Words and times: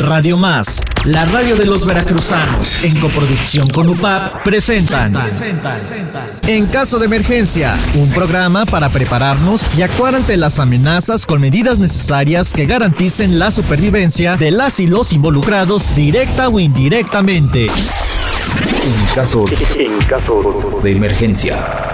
Radio 0.00 0.38
Más, 0.38 0.80
la 1.04 1.26
radio 1.26 1.56
de 1.56 1.66
los 1.66 1.84
veracruzanos, 1.84 2.84
en 2.84 2.98
coproducción 3.00 3.68
con 3.68 3.88
UPAP, 3.88 4.42
presentan 4.42 5.14
En 6.46 6.66
caso 6.66 6.98
de 6.98 7.04
emergencia, 7.04 7.76
un 7.94 8.08
programa 8.10 8.64
para 8.64 8.88
prepararnos 8.88 9.68
y 9.76 9.82
actuar 9.82 10.14
ante 10.14 10.38
las 10.38 10.58
amenazas 10.58 11.26
con 11.26 11.40
medidas 11.40 11.78
necesarias 11.78 12.52
que 12.52 12.64
garanticen 12.64 13.38
la 13.38 13.50
supervivencia 13.50 14.36
de 14.36 14.50
las 14.50 14.80
y 14.80 14.86
los 14.86 15.12
involucrados 15.12 15.94
directa 15.94 16.48
o 16.48 16.58
indirectamente. 16.58 17.66
En 17.66 19.14
caso, 19.14 19.44
en 19.76 19.98
caso 20.06 20.80
de 20.82 20.92
emergencia. 20.92 21.89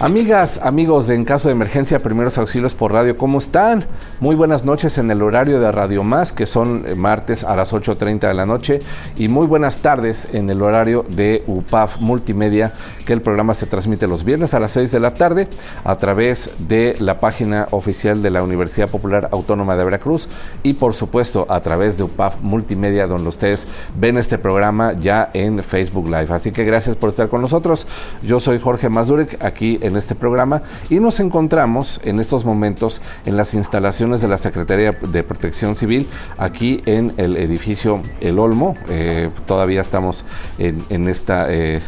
Amigas, 0.00 0.60
amigos 0.62 1.08
de 1.08 1.16
En 1.16 1.24
Caso 1.24 1.48
de 1.48 1.54
Emergencia, 1.54 1.98
Primeros 1.98 2.38
Auxilios 2.38 2.72
por 2.72 2.92
Radio, 2.92 3.16
¿cómo 3.16 3.38
están? 3.38 3.84
Muy 4.20 4.36
buenas 4.36 4.64
noches 4.64 4.98
en 4.98 5.10
el 5.10 5.22
horario 5.22 5.60
de 5.60 5.72
Radio 5.72 6.04
Más, 6.04 6.32
que 6.32 6.46
son 6.46 6.84
eh, 6.86 6.94
martes 6.94 7.42
a 7.42 7.56
las 7.56 7.72
8.30 7.72 8.28
de 8.28 8.34
la 8.34 8.46
noche, 8.46 8.78
y 9.16 9.28
muy 9.28 9.46
buenas 9.46 9.78
tardes 9.78 10.34
en 10.34 10.48
el 10.48 10.62
horario 10.62 11.04
de 11.08 11.42
UPAF 11.46 12.00
Multimedia, 12.00 12.72
que 13.04 13.12
el 13.12 13.20
programa 13.20 13.54
se 13.54 13.66
transmite 13.66 14.06
los 14.06 14.24
viernes 14.24 14.54
a 14.54 14.60
las 14.60 14.72
6 14.72 14.92
de 14.92 15.00
la 15.00 15.14
tarde 15.14 15.48
a 15.84 15.96
través 15.96 16.50
de 16.58 16.96
la 17.00 17.18
página 17.18 17.68
oficial 17.72 18.22
de 18.22 18.30
la 18.30 18.42
Universidad 18.42 18.88
Popular 18.88 19.28
Autónoma 19.32 19.76
de 19.76 19.84
Veracruz 19.84 20.28
y 20.62 20.74
por 20.74 20.94
supuesto 20.94 21.46
a 21.48 21.60
través 21.60 21.98
de 21.98 22.04
UPAF 22.04 22.40
Multimedia, 22.42 23.06
donde 23.06 23.28
ustedes 23.28 23.66
ven 23.98 24.16
este 24.16 24.38
programa 24.38 24.92
ya 24.92 25.30
en 25.32 25.58
Facebook 25.60 26.06
Live. 26.06 26.28
Así 26.30 26.52
que 26.52 26.64
gracias 26.64 26.96
por 26.96 27.10
estar 27.10 27.28
con 27.28 27.40
nosotros. 27.40 27.86
Yo 28.22 28.40
soy 28.40 28.58
Jorge 28.58 28.88
Mazurek, 28.88 29.44
aquí 29.44 29.78
en 29.82 29.88
en 29.88 29.96
este 29.96 30.14
programa 30.14 30.62
y 30.88 31.00
nos 31.00 31.18
encontramos 31.18 32.00
en 32.04 32.20
estos 32.20 32.44
momentos 32.44 33.02
en 33.26 33.36
las 33.36 33.54
instalaciones 33.54 34.07
de 34.16 34.28
la 34.28 34.38
Secretaría 34.38 34.92
de 34.92 35.22
Protección 35.22 35.76
Civil 35.76 36.08
aquí 36.38 36.82
en 36.86 37.12
el 37.18 37.36
edificio 37.36 38.00
El 38.20 38.38
Olmo. 38.38 38.74
Eh, 38.88 39.28
todavía 39.46 39.82
estamos. 39.82 40.24
Eh, 40.58 41.80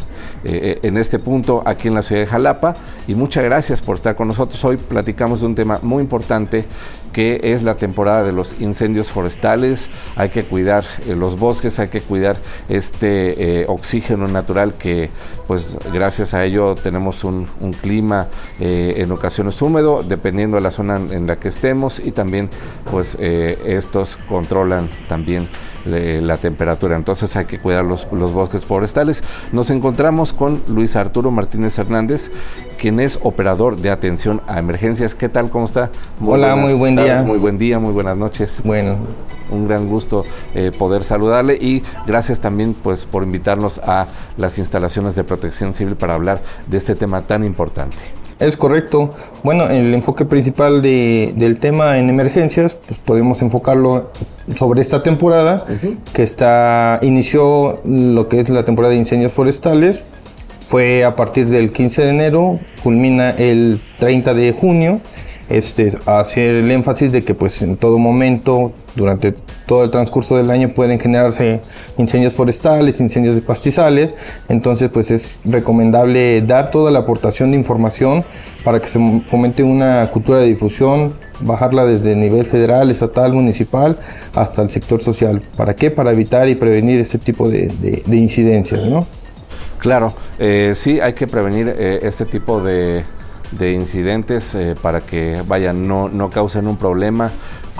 eh, 0.42 0.80
en 0.82 0.96
este 0.96 1.18
punto 1.18 1.62
aquí 1.66 1.88
en 1.88 1.94
la 1.94 2.02
ciudad 2.02 2.22
de 2.22 2.26
Jalapa 2.26 2.74
y 3.06 3.14
muchas 3.14 3.44
gracias 3.44 3.80
por 3.80 3.96
estar 3.96 4.16
con 4.16 4.28
nosotros. 4.28 4.62
Hoy 4.64 4.76
platicamos 4.76 5.40
de 5.40 5.46
un 5.46 5.54
tema 5.54 5.78
muy 5.82 6.02
importante 6.02 6.64
que 7.12 7.40
es 7.42 7.62
la 7.62 7.74
temporada 7.74 8.24
de 8.24 8.32
los 8.32 8.54
incendios 8.60 9.08
forestales. 9.10 9.90
Hay 10.16 10.30
que 10.30 10.44
cuidar 10.44 10.84
eh, 11.06 11.14
los 11.14 11.38
bosques, 11.38 11.78
hay 11.78 11.88
que 11.88 12.00
cuidar 12.00 12.36
este 12.68 13.60
eh, 13.60 13.64
oxígeno 13.68 14.28
natural 14.28 14.74
que 14.74 15.10
pues 15.46 15.76
gracias 15.92 16.34
a 16.34 16.44
ello 16.44 16.74
tenemos 16.74 17.24
un, 17.24 17.46
clima 17.80 18.28
eh, 18.60 18.94
en 18.98 19.10
ocasiones 19.10 19.60
húmedo, 19.62 20.02
dependiendo 20.02 20.56
de 20.56 20.62
la 20.62 20.70
zona 20.70 20.96
en 20.96 21.26
la 21.26 21.36
que 21.36 21.48
estemos 21.48 22.00
y 22.04 22.12
también 22.12 22.48
pues 22.90 23.16
estos 23.20 24.16
controlan 24.28 24.88
también 25.08 25.48
la 25.84 26.36
temperatura. 26.36 26.96
Entonces 26.96 27.34
hay 27.36 27.46
que 27.46 27.58
cuidar 27.58 27.84
los, 27.84 28.06
los, 28.12 28.32
bosques 28.32 28.64
forestales. 28.64 29.22
Nos 29.52 29.70
encontramos 29.70 30.32
con 30.32 30.62
Luis 30.68 30.96
Arturo 30.96 31.30
Martínez 31.30 31.78
Hernández, 31.78 32.30
quien 32.78 33.00
es 33.00 33.18
operador 33.22 33.76
de 33.76 33.90
atención 33.90 34.40
a 34.46 34.58
emergencias. 34.58 35.14
¿Qué 35.14 35.28
tal? 35.28 35.50
¿Cómo 35.50 35.66
está? 35.66 35.90
Hola, 36.24 36.56
muy 36.56 36.74
buen 36.74 36.96
día. 36.96 37.22
Muy 37.22 37.38
buen 37.38 37.58
día, 37.58 37.78
muy 37.78 37.92
buenas 37.92 38.16
noches. 38.16 38.60
Bueno. 38.64 38.98
Un 39.50 39.66
gran 39.66 39.88
gusto 39.88 40.24
eh, 40.54 40.70
poder 40.76 41.02
saludarle 41.02 41.56
y 41.56 41.82
gracias 42.06 42.38
también 42.38 42.72
pues 42.72 43.04
por 43.04 43.24
invitarnos 43.24 43.80
a 43.80 44.06
las 44.36 44.58
instalaciones 44.58 45.16
de 45.16 45.24
protección 45.24 45.74
civil 45.74 45.96
para 45.96 46.14
hablar 46.14 46.40
de 46.68 46.78
este 46.78 46.94
tema 46.94 47.22
tan 47.22 47.44
importante. 47.44 47.96
Es 48.40 48.56
correcto. 48.56 49.10
Bueno, 49.42 49.68
el 49.68 49.92
enfoque 49.92 50.24
principal 50.24 50.80
de, 50.80 51.32
del 51.36 51.58
tema 51.58 51.98
en 51.98 52.08
emergencias, 52.08 52.74
pues 52.74 52.98
podemos 52.98 53.42
enfocarlo 53.42 54.10
sobre 54.58 54.80
esta 54.80 55.02
temporada, 55.02 55.64
que 56.14 56.22
está 56.22 56.98
inició 57.02 57.80
lo 57.84 58.28
que 58.28 58.40
es 58.40 58.48
la 58.48 58.64
temporada 58.64 58.92
de 58.92 58.98
incendios 58.98 59.32
forestales. 59.32 60.02
Fue 60.66 61.04
a 61.04 61.16
partir 61.16 61.48
del 61.48 61.72
15 61.72 62.02
de 62.02 62.08
enero, 62.08 62.60
culmina 62.82 63.30
el 63.30 63.80
30 63.98 64.34
de 64.34 64.52
junio 64.52 65.00
este, 65.50 65.88
hacer 66.06 66.54
el 66.54 66.70
énfasis 66.70 67.10
de 67.10 67.24
que 67.24 67.34
pues 67.34 67.60
en 67.60 67.76
todo 67.76 67.98
momento, 67.98 68.72
durante 68.94 69.34
todo 69.66 69.82
el 69.82 69.90
transcurso 69.90 70.36
del 70.36 70.50
año 70.50 70.70
pueden 70.70 70.98
generarse 71.00 71.60
incendios 71.98 72.34
forestales, 72.34 73.00
incendios 73.00 73.34
de 73.34 73.42
pastizales, 73.42 74.14
entonces 74.48 74.90
pues 74.92 75.10
es 75.10 75.40
recomendable 75.44 76.40
dar 76.42 76.70
toda 76.70 76.92
la 76.92 77.00
aportación 77.00 77.50
de 77.50 77.56
información 77.56 78.24
para 78.64 78.80
que 78.80 78.86
se 78.86 79.00
fomente 79.26 79.64
una 79.64 80.08
cultura 80.12 80.38
de 80.38 80.46
difusión, 80.46 81.14
bajarla 81.40 81.84
desde 81.84 82.12
el 82.12 82.20
nivel 82.20 82.44
federal, 82.44 82.90
estatal, 82.90 83.32
municipal, 83.32 83.98
hasta 84.34 84.62
el 84.62 84.70
sector 84.70 85.02
social. 85.02 85.42
¿Para 85.56 85.74
qué? 85.74 85.90
Para 85.90 86.12
evitar 86.12 86.48
y 86.48 86.54
prevenir 86.54 87.00
este 87.00 87.18
tipo 87.18 87.48
de, 87.48 88.02
incidencias, 88.06 88.84
¿no? 88.84 89.06
Claro, 89.78 90.12
eh, 90.38 90.74
sí 90.76 91.00
hay 91.00 91.14
que 91.14 91.26
prevenir 91.26 91.74
eh, 91.76 91.98
este 92.02 92.24
tipo 92.26 92.62
de 92.62 93.02
de 93.52 93.72
incidentes 93.72 94.54
eh, 94.54 94.76
para 94.80 95.00
que 95.00 95.42
vayan 95.46 95.86
no, 95.86 96.08
no 96.08 96.30
causen 96.30 96.66
un 96.66 96.76
problema 96.76 97.30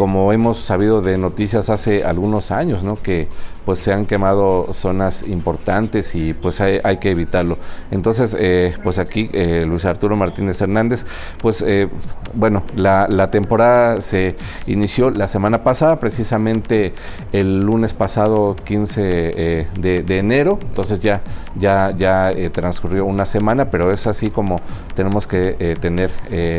como 0.00 0.32
hemos 0.32 0.60
sabido 0.60 1.02
de 1.02 1.18
noticias 1.18 1.68
hace 1.68 2.04
algunos 2.04 2.52
años, 2.52 2.82
¿no? 2.84 2.96
que 2.96 3.28
pues 3.64 3.80
se 3.80 3.92
han 3.92 4.04
quemado 4.04 4.72
zonas 4.72 5.28
importantes 5.28 6.14
y 6.14 6.32
pues 6.32 6.60
hay, 6.60 6.96
que 6.98 7.10
evitarlo. 7.10 7.58
Entonces, 7.90 8.34
eh, 8.38 8.74
pues 8.82 8.98
aquí 8.98 9.28
eh, 9.32 9.64
Luis 9.66 9.84
Arturo 9.84 10.16
Martínez 10.16 10.60
Hernández, 10.60 11.04
pues 11.38 11.62
eh, 11.66 11.88
bueno, 12.34 12.62
la, 12.74 13.30
temporada 13.30 14.00
se 14.00 14.36
inició 14.66 15.10
la 15.10 15.28
semana 15.28 15.62
pasada, 15.62 16.00
precisamente 16.00 16.94
el 17.32 17.60
lunes 17.60 17.94
pasado 17.94 18.56
15 18.64 19.00
de, 19.00 20.18
enero, 20.18 20.58
entonces 20.62 21.00
ya, 21.00 21.22
ya, 21.56 21.94
ya 21.96 22.32
transcurrió 22.52 23.04
una 23.04 23.26
semana, 23.26 23.70
pero 23.70 23.92
es 23.92 24.06
así 24.06 24.30
como 24.30 24.60
tenemos 24.96 25.26
que 25.26 25.76
tener 25.80 26.10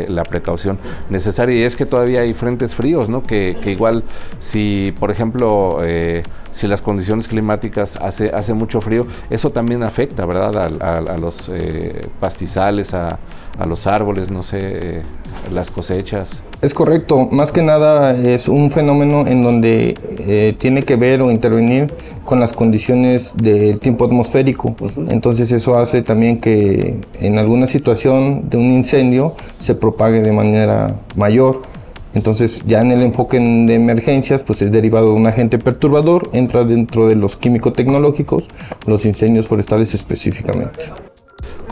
la 0.08 0.24
precaución 0.24 0.78
necesaria 1.10 1.56
y 1.56 1.62
es 1.62 1.76
que 1.76 1.84
todavía 1.84 2.20
hay 2.20 2.32
frentes 2.32 2.74
fríos, 2.74 3.10
¿no? 3.10 3.22
Que, 3.32 3.56
que 3.62 3.70
igual 3.72 4.04
si, 4.40 4.92
por 5.00 5.10
ejemplo, 5.10 5.80
si 6.52 6.68
las 6.68 6.82
condiciones 6.82 7.26
climáticas 7.26 7.96
hace, 7.96 8.30
hace 8.30 8.54
mucho 8.54 8.80
frío, 8.80 9.06
eso 9.30 9.50
también 9.50 9.82
afecta, 9.82 10.24
¿verdad? 10.26 10.54
A, 10.80 11.18
los 11.18 11.50
eh, 11.52 12.06
pastizales, 12.20 12.94
a, 12.94 13.18
los 13.66 13.86
árboles, 13.86 14.30
no 14.30 14.42
sé, 14.42 14.58
eh, 14.60 15.02
las 15.52 15.70
cosechas. 15.70 16.42
Es 16.60 16.74
correcto, 16.74 17.26
más 17.30 17.50
que 17.50 17.62
nada 17.62 18.12
es 18.12 18.48
un 18.48 18.70
fenómeno 18.70 19.26
en 19.26 19.42
donde 19.42 19.94
eh, 20.18 20.54
tiene 20.58 20.82
que 20.82 20.96
ver 20.96 21.20
o 21.22 21.30
intervenir 21.30 21.92
con 22.24 22.38
las 22.38 22.52
condiciones 22.52 23.34
del 23.36 23.80
tiempo 23.80 24.04
atmosférico. 24.04 24.76
Entonces 25.08 25.50
eso 25.52 25.76
hace 25.76 26.02
también 26.02 26.38
que 26.40 27.00
en 27.20 27.38
alguna 27.38 27.66
situación 27.66 28.48
de 28.48 28.58
un 28.58 28.72
incendio 28.72 29.34
se 29.58 29.74
propague 29.74 30.20
de 30.20 30.32
manera 30.32 30.96
mayor. 31.16 31.62
Entonces, 32.14 32.62
ya 32.66 32.80
en 32.80 32.92
el 32.92 33.02
enfoque 33.02 33.38
de 33.38 33.74
emergencias, 33.74 34.42
pues 34.42 34.62
es 34.62 34.70
derivado 34.70 35.06
de 35.06 35.14
un 35.14 35.26
agente 35.26 35.58
perturbador, 35.58 36.28
entra 36.32 36.64
dentro 36.64 37.08
de 37.08 37.16
los 37.16 37.36
químico-tecnológicos, 37.36 38.48
los 38.86 39.06
incendios 39.06 39.48
forestales 39.48 39.94
específicamente. 39.94 40.80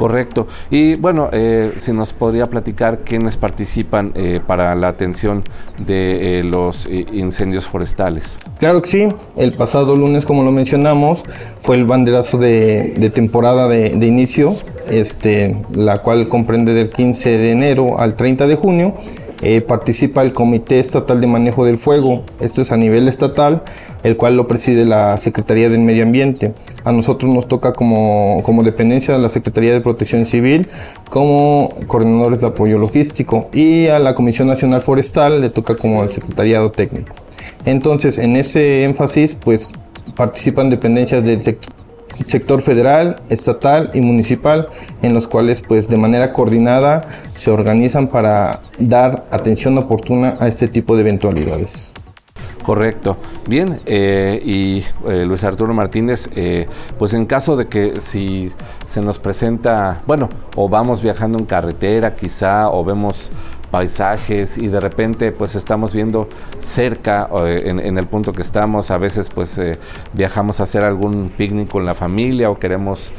Correcto. 0.00 0.46
Y 0.70 0.94
bueno, 0.94 1.28
eh, 1.30 1.74
si 1.76 1.92
nos 1.92 2.14
podría 2.14 2.46
platicar 2.46 3.00
quiénes 3.00 3.36
participan 3.36 4.12
eh, 4.14 4.40
para 4.46 4.74
la 4.74 4.88
atención 4.88 5.44
de 5.76 6.40
eh, 6.40 6.42
los 6.42 6.88
incendios 6.88 7.66
forestales. 7.66 8.38
Claro 8.58 8.80
que 8.80 8.88
sí. 8.88 9.08
El 9.36 9.52
pasado 9.52 9.94
lunes, 9.96 10.24
como 10.24 10.42
lo 10.42 10.52
mencionamos, 10.52 11.22
fue 11.58 11.76
el 11.76 11.84
banderazo 11.84 12.38
de, 12.38 13.12
temporada 13.14 13.68
de, 13.68 13.90
de, 13.90 14.06
inicio, 14.06 14.56
este, 14.88 15.62
la 15.74 15.98
cual 15.98 16.28
comprende 16.28 16.72
del 16.72 16.88
15 16.88 17.36
de 17.36 17.50
enero 17.50 18.00
al 18.00 18.16
30 18.16 18.46
de 18.46 18.54
junio 18.54 18.94
eh, 19.42 19.60
participa 19.60 20.22
el 20.22 20.32
Comité 20.32 20.78
Estatal 20.78 21.20
de 21.20 21.26
Manejo 21.26 21.64
del 21.64 21.78
Fuego. 21.78 22.24
Esto 22.40 22.62
es 22.62 22.72
a 22.72 22.76
nivel 22.76 23.08
estatal, 23.08 23.62
el 24.02 24.16
cual 24.16 24.36
lo 24.36 24.46
preside 24.46 24.84
la 24.84 25.16
Secretaría 25.18 25.70
del 25.70 25.80
Medio 25.80 26.02
Ambiente. 26.02 26.52
A 26.84 26.92
nosotros 26.92 27.32
nos 27.32 27.48
toca 27.48 27.72
como, 27.72 28.42
como 28.42 28.62
dependencia 28.62 29.14
de 29.14 29.20
la 29.20 29.28
Secretaría 29.28 29.72
de 29.72 29.80
Protección 29.80 30.26
Civil, 30.26 30.68
como 31.08 31.74
coordinadores 31.86 32.40
de 32.40 32.48
apoyo 32.48 32.78
logístico, 32.78 33.48
y 33.52 33.86
a 33.86 33.98
la 33.98 34.14
Comisión 34.14 34.48
Nacional 34.48 34.82
Forestal 34.82 35.40
le 35.40 35.50
toca 35.50 35.74
como 35.74 36.02
el 36.02 36.12
Secretariado 36.12 36.70
Técnico. 36.70 37.14
Entonces, 37.64 38.18
en 38.18 38.36
ese 38.36 38.84
énfasis, 38.84 39.34
pues 39.34 39.72
participan 40.16 40.70
dependencias 40.70 41.24
del 41.24 41.42
sector 42.26 42.62
federal, 42.62 43.22
estatal 43.28 43.90
y 43.94 44.00
municipal, 44.00 44.66
en 45.02 45.14
los 45.14 45.28
cuales 45.28 45.62
pues 45.62 45.88
de 45.88 45.96
manera 45.96 46.32
coordinada 46.32 47.06
se 47.34 47.50
organizan 47.50 48.08
para 48.08 48.60
dar 48.78 49.26
atención 49.30 49.76
oportuna 49.78 50.36
a 50.40 50.48
este 50.48 50.68
tipo 50.68 50.94
de 50.94 51.02
eventualidades. 51.02 51.94
Correcto. 52.62 53.16
Bien, 53.46 53.80
eh, 53.86 54.40
y 54.44 54.84
eh, 55.08 55.24
Luis 55.24 55.42
Arturo 55.44 55.72
Martínez, 55.72 56.28
eh, 56.36 56.68
pues 56.98 57.14
en 57.14 57.26
caso 57.26 57.56
de 57.56 57.66
que 57.66 58.00
si 58.00 58.52
se 58.86 59.00
nos 59.00 59.18
presenta, 59.18 60.00
bueno, 60.06 60.28
o 60.56 60.68
vamos 60.68 61.02
viajando 61.02 61.38
en 61.38 61.46
carretera 61.46 62.14
quizá, 62.14 62.70
o 62.70 62.84
vemos 62.84 63.30
paisajes 63.70 64.58
y 64.58 64.68
de 64.68 64.80
repente 64.80 65.32
pues 65.32 65.54
estamos 65.54 65.92
viendo 65.92 66.28
cerca 66.60 67.28
en, 67.46 67.98
el 67.98 68.06
punto 68.06 68.32
que 68.32 68.42
estamos, 68.42 68.90
a 68.90 68.98
veces 68.98 69.28
pues 69.28 69.60
viajamos 70.12 70.60
a 70.60 70.64
hacer 70.64 70.84
algún 70.84 71.30
picnic 71.36 71.68
con 71.68 71.84
la 71.84 71.94
familia 71.94 72.50
o 72.50 72.58
queremos 72.58 73.12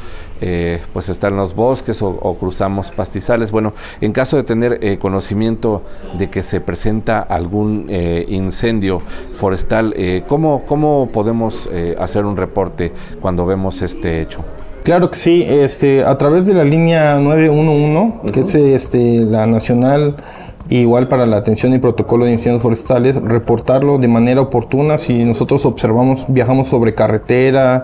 eh, 0.43 0.81
pues 0.91 1.07
estar 1.07 1.31
en 1.31 1.37
los 1.37 1.53
bosques 1.53 2.01
o, 2.01 2.35
cruzamos 2.39 2.89
pastizales. 2.89 3.51
Bueno, 3.51 3.73
en 4.01 4.11
caso 4.11 4.37
de 4.37 4.43
tener 4.43 4.79
eh, 4.81 4.97
conocimiento 4.97 5.83
de 6.17 6.31
que 6.31 6.41
se 6.41 6.59
presenta 6.59 7.19
algún 7.19 7.85
eh, 7.89 8.25
incendio 8.27 9.03
forestal, 9.33 9.93
¿cómo, 10.27 10.65
¿cómo, 10.65 11.09
podemos 11.13 11.69
hacer 11.99 12.25
un 12.25 12.37
reporte 12.37 12.91
cuando 13.21 13.45
vemos 13.45 13.81
este 13.83 14.21
hecho? 14.21 14.43
Claro 14.83 15.09
que 15.09 15.15
sí, 15.15 15.43
este, 15.47 16.03
a 16.03 16.17
través 16.17 16.45
de 16.45 16.53
la 16.53 16.63
línea 16.63 17.19
911, 17.19 18.31
que 18.31 18.39
es 18.39 18.55
este, 18.55 19.19
la 19.19 19.45
nacional 19.45 20.15
Igual 20.71 21.09
para 21.09 21.25
la 21.25 21.35
atención 21.35 21.73
y 21.73 21.79
protocolo 21.79 22.23
de 22.23 22.31
incendios 22.31 22.61
forestales, 22.61 23.17
reportarlo 23.17 23.97
de 23.97 24.07
manera 24.07 24.39
oportuna. 24.39 24.97
Si 24.97 25.25
nosotros 25.25 25.65
observamos, 25.65 26.25
viajamos 26.29 26.69
sobre 26.69 26.95
carretera, 26.95 27.83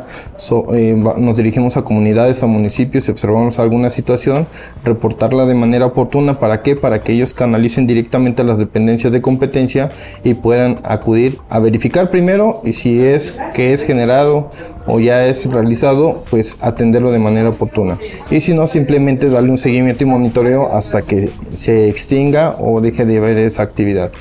eh, 0.74 0.96
nos 1.18 1.36
dirigimos 1.36 1.76
a 1.76 1.84
comunidades, 1.84 2.44
a 2.44 2.48
municipios 2.48 3.10
y 3.10 3.12
observamos 3.12 3.60
alguna 3.60 3.90
situación, 3.90 4.48
reportarla 4.86 5.46
de 5.46 5.54
manera 5.54 5.86
oportuna. 5.86 6.40
¿Para 6.40 6.62
qué? 6.62 6.78
Para 6.78 7.02
que 7.02 7.12
ellos 7.12 7.34
canalicen 7.34 7.88
directamente 7.88 8.42
a 8.42 8.46
las 8.46 8.58
dependencias 8.58 9.12
de 9.12 9.22
competencia 9.22 9.90
y 10.24 10.36
puedan 10.36 10.78
acudir 10.84 11.40
a 11.50 11.60
verificar 11.60 12.10
primero 12.10 12.62
y 12.64 12.72
si 12.72 13.04
es 13.04 13.38
que 13.54 13.74
es 13.74 13.84
generado 13.84 14.50
o 14.88 15.00
ya 15.00 15.28
es 15.28 15.46
realizado, 15.52 16.24
pues 16.30 16.58
atenderlo 16.62 17.12
de 17.12 17.20
manera 17.20 17.50
oportuna. 17.50 18.00
Y 18.32 18.42
si 18.42 18.54
no, 18.54 18.66
simplemente 18.68 19.30
darle 19.30 19.52
un 19.52 19.58
seguimiento 19.58 20.04
y 20.04 20.08
monitoreo 20.08 20.72
hasta 20.74 21.02
que 21.02 21.30
se 21.54 21.90
extinga 21.90 22.56
o 22.58 22.82
deje 22.82 23.06
de 23.06 23.18
haber 23.18 23.38
esa 23.38 23.64
actividad. 23.64 24.12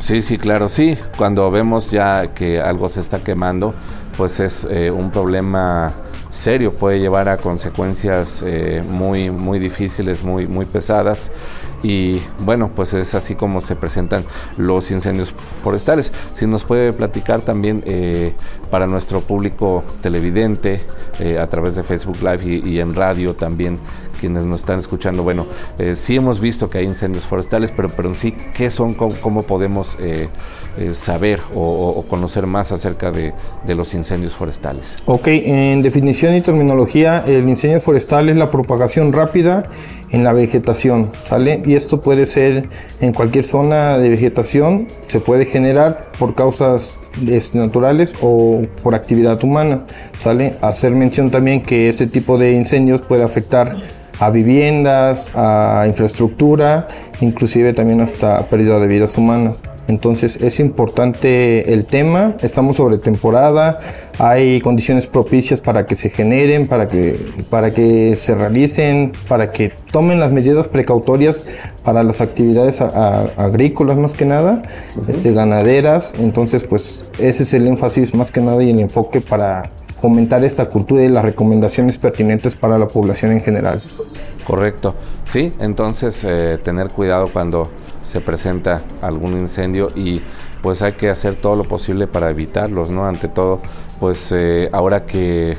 Sí, 0.00 0.22
sí, 0.22 0.38
claro, 0.38 0.68
sí. 0.68 0.96
Cuando 1.16 1.50
vemos 1.50 1.90
ya 1.90 2.34
que 2.34 2.60
algo 2.60 2.88
se 2.88 3.00
está 3.00 3.20
quemando, 3.20 3.74
pues 4.16 4.38
es 4.38 4.66
eh, 4.70 4.90
un 4.90 5.10
problema 5.10 5.92
serio, 6.28 6.72
puede 6.72 7.00
llevar 7.00 7.28
a 7.28 7.36
consecuencias 7.36 8.42
eh, 8.46 8.82
muy, 8.88 9.30
muy 9.30 9.58
difíciles, 9.58 10.22
muy, 10.22 10.46
muy 10.46 10.66
pesadas 10.66 11.30
y 11.84 12.18
bueno, 12.40 12.70
pues 12.74 12.94
es 12.94 13.14
así 13.14 13.34
como 13.34 13.60
se 13.60 13.76
presentan 13.76 14.24
los 14.56 14.90
incendios 14.90 15.34
forestales. 15.62 16.12
Si 16.32 16.46
nos 16.46 16.64
puede 16.64 16.94
platicar 16.94 17.42
también 17.42 17.82
eh, 17.84 18.32
para 18.70 18.86
nuestro 18.86 19.20
público 19.20 19.84
televidente 20.00 20.80
eh, 21.20 21.38
a 21.38 21.46
través 21.46 21.76
de 21.76 21.82
Facebook 21.82 22.16
Live 22.22 22.62
y, 22.64 22.80
en 22.80 22.94
radio 22.94 23.34
también, 23.34 23.76
quienes 24.18 24.44
nos 24.44 24.60
están 24.60 24.78
escuchando, 24.78 25.22
bueno, 25.22 25.46
eh, 25.78 25.94
sí 25.94 26.16
hemos 26.16 26.40
visto 26.40 26.70
que 26.70 26.78
hay 26.78 26.86
incendios 26.86 27.26
forestales, 27.26 27.70
pero, 27.70 27.90
pero 27.90 28.08
en 28.08 28.14
sí, 28.14 28.32
¿qué 28.32 28.70
son? 28.70 28.94
¿Cómo, 28.94 29.42
podemos 29.42 29.98
saber 30.94 31.40
o, 31.54 32.02
conocer 32.08 32.46
más 32.46 32.72
acerca 32.72 33.12
de, 33.12 33.34
los 33.74 33.92
incendios 33.92 34.32
forestales? 34.32 35.02
Ok, 35.04 35.26
en 35.28 35.82
definición 35.82 36.34
y 36.34 36.40
terminología, 36.40 37.22
el 37.26 37.46
incendio 37.46 37.80
forestal 37.80 38.30
es 38.30 38.36
la 38.36 38.50
propagación 38.50 39.12
rápida 39.12 39.68
en 40.14 40.22
la 40.22 40.32
vegetación, 40.32 41.10
¿sale? 41.24 41.60
Esto 41.74 42.00
puede 42.00 42.26
ser 42.26 42.68
en 43.00 43.12
cualquier 43.12 43.44
zona 43.44 43.98
de 43.98 44.08
vegetación, 44.08 44.86
se 45.08 45.20
puede 45.20 45.46
generar 45.46 46.12
por 46.18 46.34
causas 46.34 46.98
naturales 47.54 48.14
o 48.20 48.62
por 48.82 48.94
actividad 48.94 49.42
humana, 49.44 49.84
¿sale? 50.20 50.56
Hacer 50.60 50.92
mención 50.92 51.30
también 51.30 51.60
que 51.62 51.88
este 51.88 52.06
tipo 52.06 52.38
de 52.38 52.52
incendios 52.52 53.02
puede 53.02 53.22
afectar 53.24 53.76
a 54.20 54.30
viviendas, 54.30 55.28
a 55.34 55.84
infraestructura, 55.86 56.86
inclusive 57.20 57.72
también 57.72 58.00
hasta 58.00 58.38
pérdida 58.46 58.78
de 58.78 58.86
vidas 58.86 59.16
humanas. 59.18 59.60
Entonces 59.88 60.36
es 60.40 60.60
importante 60.60 61.72
el 61.72 61.84
tema, 61.84 62.36
estamos 62.42 62.76
sobre 62.76 62.98
temporada, 62.98 63.78
hay 64.18 64.60
condiciones 64.60 65.06
propicias 65.06 65.60
para 65.60 65.86
que 65.86 65.94
se 65.94 66.10
generen, 66.10 66.66
para 66.66 66.88
que, 66.88 67.18
para 67.50 67.72
que 67.72 68.16
se 68.16 68.34
realicen, 68.34 69.12
para 69.28 69.50
que 69.50 69.72
tomen 69.90 70.20
las 70.20 70.32
medidas 70.32 70.68
precautorias 70.68 71.46
para 71.84 72.02
las 72.02 72.20
actividades 72.20 72.80
agrícolas 72.80 73.98
más 73.98 74.14
que 74.14 74.24
nada, 74.24 74.62
este, 75.08 75.32
ganaderas. 75.32 76.14
Entonces 76.18 76.64
pues 76.64 77.08
ese 77.18 77.42
es 77.42 77.54
el 77.54 77.66
énfasis 77.66 78.14
más 78.14 78.32
que 78.32 78.40
nada 78.40 78.62
y 78.62 78.70
el 78.70 78.80
enfoque 78.80 79.20
para 79.20 79.70
fomentar 80.00 80.44
esta 80.44 80.66
cultura 80.66 81.02
y 81.02 81.08
las 81.08 81.24
recomendaciones 81.24 81.98
pertinentes 81.98 82.54
para 82.54 82.78
la 82.78 82.88
población 82.88 83.32
en 83.32 83.40
general. 83.40 83.80
Correcto. 84.46 84.94
Sí, 85.24 85.52
entonces 85.58 86.24
eh, 86.24 86.58
tener 86.62 86.88
cuidado 86.88 87.28
cuando 87.32 87.70
se 88.14 88.20
presenta 88.20 88.80
algún 89.02 89.36
incendio 89.36 89.88
y 89.96 90.22
pues 90.62 90.82
hay 90.82 90.92
que 90.92 91.10
hacer 91.10 91.34
todo 91.34 91.56
lo 91.56 91.64
posible 91.64 92.06
para 92.06 92.30
evitarlos, 92.30 92.88
¿no? 92.88 93.06
Ante 93.08 93.26
todo, 93.26 93.60
pues 93.98 94.30
eh, 94.30 94.70
ahora 94.72 95.04
que 95.04 95.56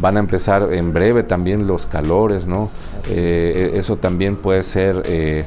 van 0.00 0.18
a 0.18 0.20
empezar 0.20 0.74
en 0.74 0.92
breve 0.92 1.22
también 1.22 1.66
los 1.66 1.86
calores, 1.86 2.46
¿no? 2.46 2.68
Eh, 3.08 3.70
eso 3.76 3.96
también 3.96 4.36
puede 4.36 4.64
ser, 4.64 5.02
eh, 5.06 5.46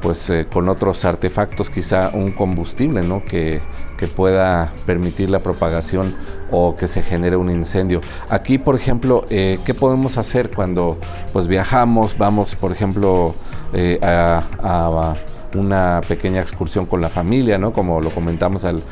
pues 0.00 0.28
con 0.52 0.68
otros 0.68 1.04
artefactos, 1.04 1.70
quizá 1.70 2.10
un 2.12 2.32
combustible, 2.32 3.02
¿no? 3.02 3.24
Que, 3.24 3.60
que, 3.96 4.08
pueda 4.08 4.72
permitir 4.84 5.30
la 5.30 5.38
propagación 5.38 6.16
o 6.50 6.74
que 6.74 6.88
se 6.88 7.02
genere 7.02 7.36
un 7.36 7.48
incendio. 7.48 8.00
Aquí, 8.28 8.58
por 8.58 8.74
ejemplo, 8.74 9.24
¿qué 9.28 9.74
podemos 9.78 10.18
hacer 10.18 10.50
cuando 10.50 10.98
pues 11.32 11.46
viajamos, 11.46 12.18
vamos, 12.18 12.56
por 12.56 12.72
ejemplo, 12.72 13.36
a 14.02 15.14
una 15.54 16.00
pequeña 16.06 16.40
excursión 16.40 16.86
con 16.86 17.00
la 17.00 17.08
familia, 17.08 17.58
¿no? 17.58 17.72
Como 17.72 18.00
lo 18.00 18.10
comentamos 18.10 18.64
al, 18.64 18.82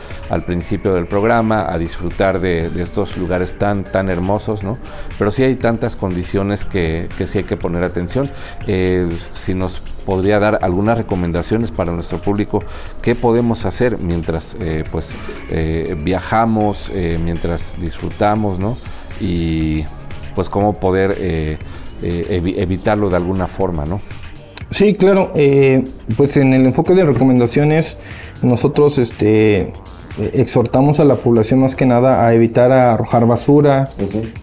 principio 0.45 0.95
del 0.95 1.07
programa, 1.07 1.67
a 1.71 1.79
disfrutar 1.79 2.41
de, 2.41 2.67
estos 2.81 3.17
lugares 3.17 3.59
tan, 3.59 3.85
tan 3.85 4.09
hermosos, 4.09 4.63
¿no? 4.63 4.77
Pero 5.19 5.31
sí 5.31 5.43
hay 5.43 5.57
tantas 5.57 5.97
condiciones 5.97 6.65
que, 6.65 7.09
que 7.17 7.27
sí 7.27 7.39
hay 7.39 7.45
que 7.45 7.57
poner 7.57 7.85
atención. 7.85 8.31
Eh, 8.67 9.09
si 9.35 9.55
nos 9.55 9.81
podría 10.05 10.39
dar 10.39 10.59
algunas 10.63 10.99
recomendaciones 10.99 11.71
para 11.71 11.93
nuestro 11.93 12.21
público, 12.21 12.63
qué 13.03 13.15
podemos 13.15 13.65
hacer 13.65 13.99
mientras 13.99 14.57
eh, 14.61 14.85
pues 14.91 15.11
eh, 15.51 15.97
viajamos, 16.03 16.91
mientras 17.23 17.81
disfrutamos, 17.81 18.59
¿no? 18.59 18.77
Y 19.21 19.85
pues 20.35 20.49
cómo 20.49 20.73
poder 20.73 21.59
evitarlo 22.03 23.11
de 23.11 23.17
alguna 23.17 23.47
forma, 23.47 23.85
¿no? 23.85 24.01
Sí, 24.71 24.95
claro. 24.95 25.33
Eh, 25.35 25.85
pues 26.17 26.37
en 26.37 26.55
el 26.55 26.67
enfoque 26.67 26.95
de 26.95 27.05
recomendaciones, 27.05 27.99
nosotros 28.43 28.99
este, 28.99 29.73
exhortamos 30.33 31.01
a 31.01 31.05
la 31.05 31.17
población 31.17 31.61
más 31.61 31.75
que 31.75 31.87
nada 31.87 32.27
a 32.27 32.35
evitar 32.35 32.73
arrojar 32.73 33.27
basura, 33.27 33.89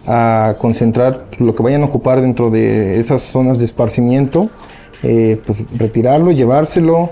a 0.06 0.54
concentrar 0.58 1.26
lo 1.38 1.54
que 1.54 1.62
vayan 1.62 1.82
a 1.82 1.86
ocupar 1.86 2.20
dentro 2.20 2.50
de 2.50 3.00
esas 3.00 3.22
zonas 3.22 3.58
de 3.58 3.64
esparcimiento, 3.64 4.50
eh, 5.02 5.40
pues 5.44 5.64
retirarlo, 5.76 6.30
llevárselo. 6.30 7.10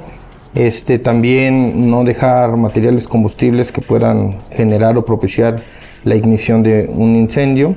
Este, 0.54 0.98
también 0.98 1.90
no 1.90 2.02
dejar 2.02 2.56
materiales 2.56 3.06
combustibles 3.06 3.72
que 3.72 3.82
puedan 3.82 4.40
generar 4.52 4.96
o 4.96 5.04
propiciar 5.04 5.64
la 6.04 6.14
ignición 6.14 6.62
de 6.62 6.90
un 6.92 7.14
incendio. 7.14 7.76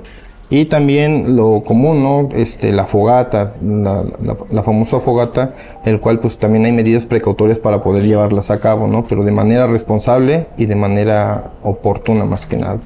Y 0.51 0.65
también 0.65 1.35
lo 1.35 1.63
común, 1.63 2.03
¿no? 2.03 2.29
Este, 2.33 2.71
la 2.71 2.85
fogata, 2.85 3.53
la, 3.61 4.63
famosa 4.63 4.99
fogata, 4.99 5.53
el 5.85 5.99
cual 5.99 6.19
pues 6.19 6.37
también 6.37 6.65
hay 6.65 6.71
medidas 6.71 7.05
precautorias 7.05 7.59
para 7.59 7.81
poder 7.81 8.03
llevarlas 8.03 8.49
a 8.49 8.59
cabo, 8.59 8.87
¿no? 8.87 9.05
Pero 9.05 9.23
de 9.23 9.31
manera 9.31 9.67
responsable 9.67 10.47
y 10.57 10.65
de 10.65 10.75
manera 10.75 11.51
oportuna 11.63 12.25
más 12.25 12.47
que 12.47 12.57
nada. 12.57 12.79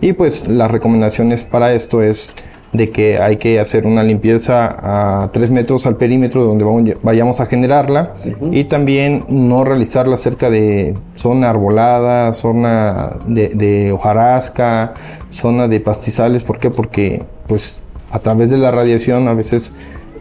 Y 0.00 0.12
pues 0.12 0.46
las 0.46 0.70
recomendaciones 0.70 1.42
para 1.42 1.74
esto 1.74 2.02
es 2.02 2.36
de 2.72 2.90
que 2.90 3.18
hay 3.18 3.38
que 3.38 3.60
hacer 3.60 3.86
una 3.86 4.02
limpieza 4.02 5.22
a 5.22 5.32
3 5.32 5.50
metros 5.50 5.86
al 5.86 5.96
perímetro 5.96 6.44
donde 6.44 6.96
vayamos 7.02 7.40
a 7.40 7.46
generarla 7.46 8.14
y 8.50 8.64
también 8.64 9.24
no 9.28 9.64
realizarla 9.64 10.16
cerca 10.16 10.50
de 10.50 10.94
zona 11.14 11.50
arbolada, 11.50 12.32
zona 12.32 13.16
de, 13.26 13.90
hojarasca, 13.92 14.94
zona 15.30 15.66
de 15.66 15.80
pastizales. 15.80 16.44
¿Por 16.44 16.58
qué? 16.58 16.70
Porque 16.70 17.22
pues 17.46 17.82
a 18.10 18.18
través 18.18 18.50
de 18.50 18.58
la 18.58 18.70
radiación 18.70 19.28
a 19.28 19.34
veces 19.34 19.74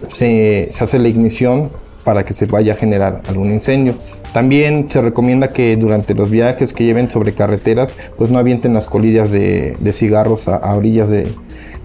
se, 0.07 0.67
se 0.71 0.83
hace 0.83 0.99
la 0.99 1.09
ignición 1.09 1.69
para 2.05 2.23
que 2.23 2.31
se 2.31 2.45
vaya 2.45 2.71
a 2.71 2.75
generar 2.77 3.23
algún 3.27 3.51
incendio. 3.51 3.95
También 4.31 4.89
se 4.89 5.01
recomienda 5.01 5.49
que 5.49 5.75
durante 5.75 6.13
los 6.13 6.29
viajes 6.29 6.73
que 6.73 6.85
lleven 6.85 7.09
sobre 7.09 7.33
carreteras, 7.33 7.93
pues 8.17 8.29
no 8.29 8.39
avienten 8.39 8.73
las 8.73 8.87
colillas 8.87 9.29
de, 9.31 9.75
cigarros 9.91 10.47
a 10.47 10.73
orillas 10.73 11.09
de, 11.09 11.27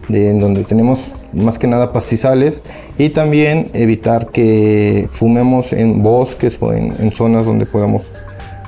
de 0.08 0.38
donde 0.38 0.64
tenemos 0.64 1.12
más 1.32 1.58
que 1.58 1.66
nada 1.66 1.92
pastizales 1.92 2.62
y 2.98 3.10
también 3.10 3.68
evitar 3.72 4.28
que 4.28 5.08
fumemos 5.10 5.72
en 5.72 6.02
bosques 6.02 6.58
o 6.60 6.72
en, 6.72 7.12
zonas 7.12 7.46
donde 7.46 7.66
podamos 7.66 8.02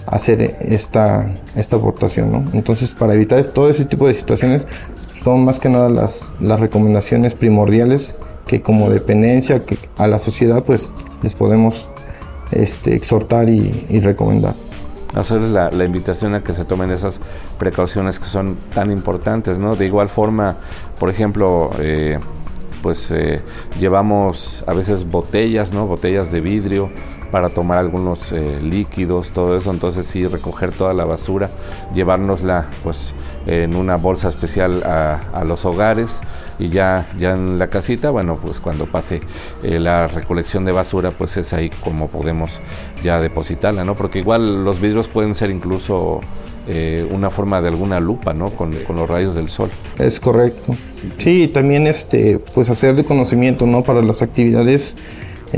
hacer 0.06 0.56
esta, 0.60 1.30
esta 1.56 1.76
aportación. 1.76 2.50
Entonces, 2.52 2.94
para 2.94 3.14
evitar 3.14 3.44
todo 3.44 3.68
ese 3.68 3.84
tipo 3.84 4.06
de 4.06 4.14
situaciones, 4.14 4.66
son 5.22 5.44
más 5.44 5.58
que 5.58 5.68
nada 5.68 5.88
las, 5.88 6.32
las 6.40 6.60
recomendaciones 6.60 7.34
primordiales 7.34 8.14
que 8.46 8.60
como 8.60 8.90
dependencia 8.90 9.60
que 9.60 9.78
a 9.96 10.06
la 10.06 10.18
sociedad 10.18 10.64
pues 10.64 10.92
les 11.22 11.34
podemos 11.34 11.88
este, 12.52 12.94
exhortar 12.94 13.48
y, 13.48 14.00
recomendar. 14.00 14.54
Hacerles 15.14 15.50
la, 15.50 15.70
la, 15.70 15.84
invitación 15.84 16.34
a 16.34 16.42
que 16.42 16.54
se 16.54 16.64
tomen 16.64 16.90
esas 16.90 17.20
precauciones 17.58 18.18
que 18.18 18.26
son 18.26 18.56
tan 18.74 18.90
importantes, 18.90 19.58
¿no? 19.58 19.76
De 19.76 19.86
igual 19.86 20.08
forma, 20.08 20.56
por 20.98 21.08
ejemplo, 21.08 21.70
eh, 21.78 22.18
pues 22.82 23.10
eh, 23.12 23.42
llevamos 23.80 24.64
a 24.66 24.74
veces 24.74 25.08
botellas, 25.08 25.72
¿no? 25.72 25.86
Botellas 25.86 26.30
de 26.30 26.40
vidrio 26.40 26.90
para 27.34 27.48
tomar 27.48 27.78
algunos 27.78 28.30
eh, 28.30 28.60
líquidos, 28.62 29.32
todo 29.32 29.58
eso, 29.58 29.72
entonces 29.72 30.06
sí 30.06 30.24
recoger 30.24 30.70
toda 30.70 30.92
la 30.92 31.04
basura, 31.04 31.50
llevárnosla 31.92 32.68
pues 32.84 33.12
en 33.48 33.74
una 33.74 33.96
bolsa 33.96 34.28
especial 34.28 34.84
a, 34.84 35.42
los 35.44 35.64
hogares 35.64 36.20
y 36.60 36.68
ya, 36.68 37.08
ya 37.18 37.32
en 37.32 37.58
la 37.58 37.70
casita, 37.70 38.10
bueno 38.10 38.36
pues 38.36 38.60
cuando 38.60 38.86
pase 38.86 39.20
eh, 39.64 39.80
la 39.80 40.06
recolección 40.06 40.64
de 40.64 40.70
basura 40.70 41.10
pues 41.10 41.36
es 41.36 41.52
ahí 41.52 41.70
como 41.82 42.06
podemos 42.06 42.60
ya 43.02 43.20
depositarla, 43.20 43.84
¿no? 43.84 43.96
Porque 43.96 44.20
igual 44.20 44.64
los 44.64 44.80
vidrios 44.80 45.08
pueden 45.08 45.34
ser 45.34 45.50
incluso 45.50 46.20
eh, 46.68 47.04
una 47.10 47.30
forma 47.30 47.60
de 47.60 47.66
alguna 47.66 47.98
lupa, 47.98 48.32
¿no? 48.32 48.50
Con, 48.50 48.72
con, 48.84 48.94
los 48.94 49.10
rayos 49.10 49.34
del 49.34 49.48
sol. 49.48 49.70
Es 49.98 50.20
correcto. 50.20 50.76
Sí, 51.18 51.48
también 51.48 51.88
este, 51.88 52.38
pues 52.54 52.70
hacer 52.70 52.94
de 52.94 53.04
conocimiento, 53.04 53.66
¿no? 53.66 53.82
Para 53.82 54.02
las 54.02 54.22
actividades 54.22 54.96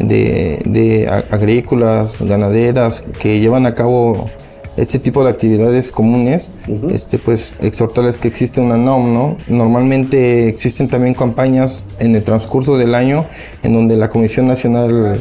de, 0.01 1.07
agrícolas, 1.31 2.21
ganaderas, 2.23 3.03
que 3.21 3.41
llevan 3.41 3.67
a 3.67 3.75
cabo 3.75 4.29
este 4.77 4.99
tipo 4.99 5.25
de 5.25 5.31
actividades 5.31 5.91
comunes, 5.91 6.51
este, 6.91 7.19
pues 7.19 7.55
exhortarles 7.61 8.19
que 8.19 8.29
existe 8.29 8.61
una 8.61 8.77
NOM, 8.77 9.13
¿no? 9.13 9.37
Normalmente 9.49 10.49
existen 10.49 10.89
también 10.89 11.15
campañas 11.15 11.85
en 11.99 12.15
el 12.15 12.23
transcurso 12.23 12.77
del 12.77 12.95
año 12.95 13.25
en 13.63 13.73
donde 13.73 13.97
la 13.97 14.11
Comisión 14.11 14.47
Nacional 14.47 15.19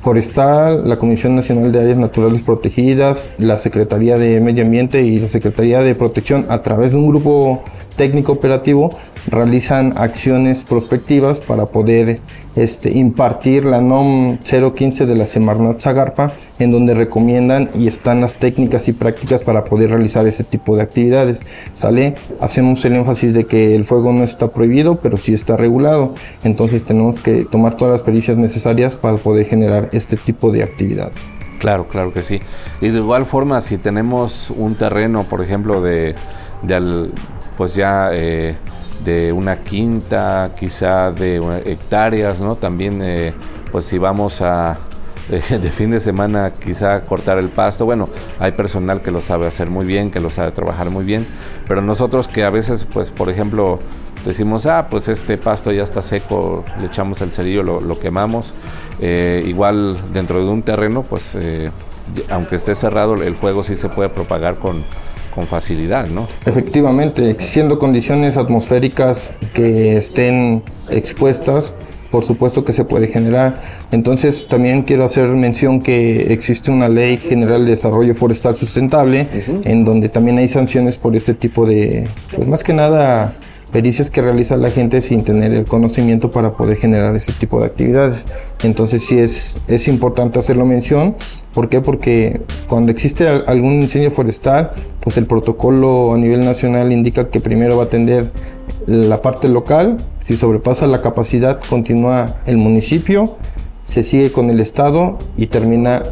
Forestal, 0.00 0.88
la 0.88 0.96
Comisión 0.96 1.34
Nacional 1.34 1.72
de 1.72 1.80
Áreas 1.80 1.98
Naturales 1.98 2.42
Protegidas, 2.42 3.32
la 3.36 3.58
Secretaría 3.58 4.16
de 4.16 4.40
Medio 4.40 4.64
Ambiente 4.64 5.02
y 5.02 5.18
la 5.18 5.28
Secretaría 5.28 5.80
de 5.80 5.94
Protección 5.96 6.46
a 6.48 6.62
través 6.62 6.92
de 6.92 6.98
un 6.98 7.08
grupo 7.08 7.64
técnico 7.98 8.32
operativo 8.32 8.90
realizan 9.26 9.92
acciones 9.98 10.64
prospectivas 10.64 11.40
para 11.40 11.66
poder 11.66 12.20
este, 12.56 12.90
impartir 12.96 13.66
la 13.66 13.82
NOM 13.82 14.38
015 14.38 15.04
de 15.04 15.14
la 15.14 15.26
Semarnat 15.26 15.80
Zagarpa, 15.80 16.32
en 16.58 16.72
donde 16.72 16.94
recomiendan 16.94 17.68
y 17.74 17.88
están 17.88 18.22
las 18.22 18.36
técnicas 18.36 18.88
y 18.88 18.92
prácticas 18.92 19.42
para 19.42 19.64
poder 19.64 19.90
realizar 19.90 20.26
ese 20.26 20.44
tipo 20.44 20.76
de 20.76 20.82
actividades. 20.82 21.40
¿Sale? 21.74 22.14
Hacemos 22.40 22.82
el 22.84 22.94
énfasis 22.94 23.34
de 23.34 23.44
que 23.44 23.74
el 23.74 23.84
fuego 23.84 24.12
no 24.12 24.24
está 24.24 24.48
prohibido, 24.48 24.96
pero 25.02 25.16
sí 25.16 25.34
está 25.34 25.56
regulado. 25.56 26.14
Entonces 26.44 26.84
tenemos 26.84 27.20
que 27.20 27.44
tomar 27.44 27.76
todas 27.76 27.92
las 27.92 28.02
pericias 28.02 28.36
necesarias 28.36 28.96
para 28.96 29.18
poder 29.18 29.44
generar 29.46 29.90
este 29.92 30.16
tipo 30.16 30.52
de 30.52 30.62
actividades. 30.62 31.18
Claro, 31.58 31.88
claro 31.88 32.12
que 32.12 32.22
sí. 32.22 32.40
Y 32.80 32.88
de 32.90 32.98
igual 32.98 33.26
forma, 33.26 33.60
si 33.60 33.76
tenemos 33.76 34.50
un 34.50 34.76
terreno, 34.76 35.24
por 35.24 35.42
ejemplo, 35.42 35.82
de, 35.82 36.14
de 36.62 37.10
pues 37.58 37.74
ya 37.74 38.10
eh, 38.12 38.56
de 39.04 39.32
una 39.32 39.56
quinta, 39.64 40.52
quizá 40.58 41.10
de 41.12 41.62
hectáreas, 41.66 42.38
¿no? 42.38 42.56
También, 42.56 43.02
eh, 43.02 43.34
pues 43.72 43.84
si 43.84 43.98
vamos 43.98 44.40
a 44.40 44.78
de, 45.28 45.72
fin 45.72 45.90
de 45.90 46.00
semana 46.00 46.52
quizá 46.52 47.02
cortar 47.02 47.38
el 47.38 47.50
pasto, 47.50 47.84
bueno, 47.84 48.08
hay 48.38 48.52
personal 48.52 49.02
que 49.02 49.10
lo 49.10 49.20
sabe 49.20 49.46
hacer 49.46 49.68
muy 49.68 49.84
bien, 49.84 50.10
que 50.10 50.20
lo 50.20 50.30
sabe 50.30 50.52
trabajar 50.52 50.88
muy 50.88 51.04
bien, 51.04 51.26
pero 51.66 51.82
nosotros 51.82 52.28
que 52.28 52.44
a 52.44 52.50
veces, 52.50 52.86
pues, 52.90 53.10
por 53.10 53.28
ejemplo, 53.28 53.78
decimos, 54.24 54.64
ah, 54.64 54.86
pues 54.88 55.08
este 55.08 55.36
pasto 55.36 55.70
ya 55.70 55.82
está 55.82 56.00
seco, 56.00 56.64
le 56.80 56.86
echamos 56.86 57.20
el 57.20 57.32
cerillo, 57.32 57.62
lo, 57.62 57.98
quemamos, 57.98 58.54
eh, 59.00 59.42
igual 59.46 59.98
dentro 60.12 60.42
de 60.42 60.48
un 60.48 60.62
terreno, 60.62 61.02
pues, 61.02 61.34
eh, 61.34 61.70
aunque 62.30 62.56
esté 62.56 62.74
cerrado, 62.74 63.14
el 63.14 63.34
fuego 63.36 63.64
sí 63.64 63.76
se 63.76 63.88
puede 63.88 64.08
propagar 64.08 64.54
con 64.54 64.82
con 65.34 65.46
facilidad, 65.46 66.06
¿no? 66.08 66.28
Efectivamente, 66.46 67.36
siendo 67.38 67.78
condiciones 67.78 68.36
atmosféricas 68.36 69.32
que 69.54 69.96
estén 69.96 70.62
expuestas, 70.90 71.72
por 72.10 72.24
supuesto 72.24 72.64
que 72.64 72.72
se 72.72 72.84
puede 72.84 73.08
generar. 73.08 73.60
Entonces 73.92 74.46
también 74.48 74.82
quiero 74.82 75.04
hacer 75.04 75.28
mención 75.28 75.80
que 75.80 76.32
existe 76.32 76.70
una 76.70 76.88
ley 76.88 77.18
general 77.18 77.64
de 77.64 77.72
desarrollo 77.72 78.14
forestal 78.14 78.56
sustentable, 78.56 79.26
en 79.64 79.84
donde 79.84 80.08
también 80.08 80.38
hay 80.38 80.48
sanciones 80.48 80.96
por 80.96 81.14
este 81.16 81.34
tipo 81.34 81.66
de, 81.66 82.08
pues 82.34 82.48
más 82.48 82.64
que 82.64 82.72
nada 82.72 83.34
pericias 83.72 84.10
que 84.10 84.22
realiza 84.22 84.56
la 84.56 84.70
gente 84.70 85.00
sin 85.00 85.24
tener 85.24 85.52
el 85.52 85.64
conocimiento 85.64 86.30
para 86.30 86.52
poder 86.52 86.78
generar 86.78 87.14
ese 87.16 87.32
tipo 87.32 87.60
de 87.60 87.66
actividades. 87.66 88.24
Entonces 88.62 89.04
sí 89.04 89.18
es, 89.18 89.58
es 89.68 89.88
importante 89.88 90.38
hacerlo 90.38 90.64
mención. 90.64 91.16
¿Por 91.52 91.68
qué? 91.68 91.80
Porque 91.80 92.40
cuando 92.68 92.90
existe 92.90 93.28
algún 93.28 93.82
incendio 93.82 94.10
forestal, 94.10 94.72
pues 95.00 95.16
el 95.16 95.26
protocolo 95.26 96.14
a 96.14 96.18
nivel 96.18 96.40
nacional 96.40 96.92
indica 96.92 97.28
que 97.28 97.40
primero 97.40 97.76
va 97.76 97.84
a 97.84 97.86
atender 97.86 98.30
la 98.86 99.22
parte 99.22 99.48
local, 99.48 99.96
si 100.26 100.36
sobrepasa 100.36 100.86
la 100.86 101.00
capacidad 101.00 101.60
continúa 101.68 102.40
el 102.46 102.56
municipio, 102.56 103.36
se 103.84 104.02
sigue 104.02 104.32
con 104.32 104.50
el 104.50 104.60
estado 104.60 105.18
y 105.36 105.46
termina 105.46 106.02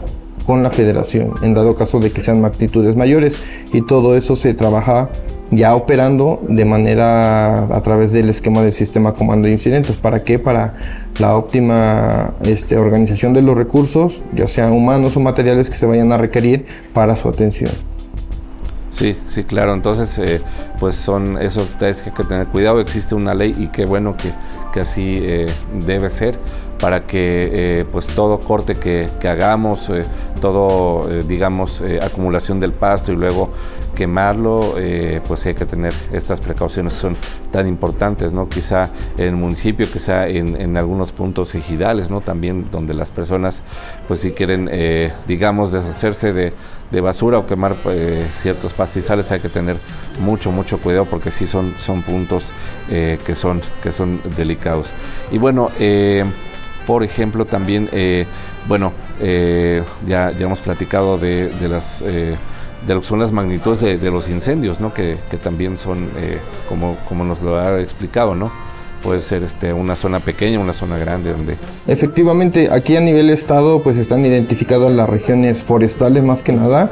con 0.47 0.63
la 0.63 0.71
federación, 0.71 1.35
en 1.43 1.55
dado 1.55 1.75
caso 1.75 1.99
de 1.99 2.13
que 2.13 2.21
sean 2.21 2.41
magnitudes 2.41 2.97
mayores. 2.97 3.39
Y 3.73 3.83
todo 3.83 4.17
eso 4.17 4.37
se 4.37 4.55
trabaja 4.55 5.11
ya 5.51 5.75
operando 5.75 6.43
de 6.49 6.65
manera 6.65 7.65
a 7.75 7.81
través 7.83 8.13
del 8.13 8.29
esquema 8.29 8.63
del 8.63 8.73
sistema 8.73 9.13
comando 9.13 9.47
de 9.47 9.55
incidentes. 9.55 9.97
¿Para 9.97 10.25
qué? 10.25 10.39
Para 10.39 10.75
la 11.19 11.37
óptima 11.37 12.35
este, 12.43 12.77
organización 12.77 13.33
de 13.33 13.43
los 13.43 13.57
recursos, 13.57 14.23
ya 14.35 14.47
sean 14.47 14.73
humanos 14.73 15.17
o 15.17 15.21
materiales 15.21 15.69
que 15.69 15.77
se 15.77 15.87
vayan 15.87 16.13
a 16.13 16.19
requerir 16.19 16.67
para 16.93 17.17
su 17.17 17.29
atención. 17.29 17.71
Sí, 18.91 19.15
sí, 19.29 19.45
claro. 19.45 19.75
Entonces, 19.75 20.19
eh, 20.19 20.41
pues 20.81 20.97
son 20.97 21.41
esos 21.43 21.71
detalles 21.73 22.01
que 22.01 22.09
hay 22.09 22.17
que 22.17 22.25
tener 22.25 22.47
cuidado. 22.47 22.81
Existe 22.81 23.15
una 23.15 23.35
ley 23.35 23.55
y 23.59 23.67
qué 23.67 23.85
bueno 23.85 24.17
que, 24.17 24.31
que 24.73 24.81
así 24.81 25.19
eh, 25.23 25.49
debe 25.87 26.09
ser 26.09 26.39
para 26.79 27.07
que 27.07 27.51
eh, 27.53 27.85
pues 27.91 28.07
todo 28.07 28.39
corte 28.41 28.75
que, 28.75 29.09
que 29.21 29.29
hagamos, 29.29 29.91
todo 30.41 31.09
digamos 31.23 31.83
acumulación 32.03 32.61
del 32.61 32.73
pasto 32.73 33.13
y 33.13 33.17
luego 33.17 33.51
quemarlo, 33.97 34.75
eh, 34.77 35.21
pues 35.27 35.45
hay 35.47 35.55
que 35.55 35.65
tener 35.65 35.93
estas 36.13 36.39
precauciones 36.39 36.93
que 36.93 37.01
son 37.01 37.17
tan 37.51 37.67
importantes, 37.67 38.31
¿no? 38.31 38.49
Quizá 38.49 38.91
en 39.17 39.25
el 39.25 39.37
municipio, 39.37 39.91
quizá 39.91 40.29
en, 40.29 40.61
en 40.61 40.77
algunos 40.77 41.11
puntos 41.11 41.57
ejidales, 41.57 42.09
¿no? 42.09 42.21
También 42.21 42.67
donde 42.71 42.95
las 42.95 43.11
personas, 43.11 43.63
pues 44.07 44.21
si 44.21 44.31
quieren, 44.31 44.69
eh, 44.71 45.13
digamos, 45.27 45.73
deshacerse 45.73 46.33
de, 46.33 46.53
basura 47.01 47.39
o 47.39 47.47
quemar 47.47 47.77
eh, 47.87 48.27
ciertos 48.41 48.73
pastizales, 48.73 49.31
hay 49.33 49.41
que 49.41 49.49
tener 49.49 49.77
mucho, 50.21 50.51
mucho 50.51 50.79
cuidado 50.79 51.05
porque 51.05 51.31
sí 51.31 51.47
son, 51.47 51.75
son 51.79 52.03
puntos 52.03 52.45
que, 52.89 53.35
son, 53.35 53.61
que 53.83 53.93
son 53.93 54.23
delicados. 54.37 54.89
Y 55.31 55.37
bueno, 55.37 55.71
por 56.87 57.03
ejemplo, 57.03 57.45
también, 57.45 57.89
bueno, 58.69 58.93
ya, 59.21 60.31
ya 60.31 60.45
hemos 60.45 60.61
platicado 60.61 61.19
de, 61.19 61.51
las 61.69 62.03
de 62.87 62.95
lo 62.95 63.01
que 63.01 63.07
son 63.07 63.19
las 63.19 63.33
magnitudes 63.33 64.01
de, 64.01 64.11
los 64.11 64.29
incendios, 64.29 64.81
¿no? 64.81 64.95
Que, 64.95 65.17
también 65.43 65.79
son, 65.79 66.11
eh, 66.19 66.39
como, 66.69 66.97
como 67.09 67.25
nos 67.25 67.43
lo 67.43 67.59
ha 67.59 67.81
explicado, 67.81 68.35
¿no? 68.35 68.53
Puede 69.03 69.21
ser 69.21 69.43
este, 69.43 69.73
una 69.73 69.97
zona 69.97 70.21
pequeña, 70.21 70.59
una 70.59 70.73
zona 70.73 70.99
grande 70.99 71.33
donde... 71.33 71.57
Efectivamente, 71.87 72.69
aquí 72.71 72.97
a 72.97 73.01
nivel 73.01 73.31
estado 73.31 73.83
pues 73.83 73.97
están 73.97 74.25
identificadas 74.25 74.91
las 74.91 75.09
regiones 75.09 75.63
forestales 75.63 76.23
más 76.23 76.43
que 76.43 76.53
nada. 76.53 76.91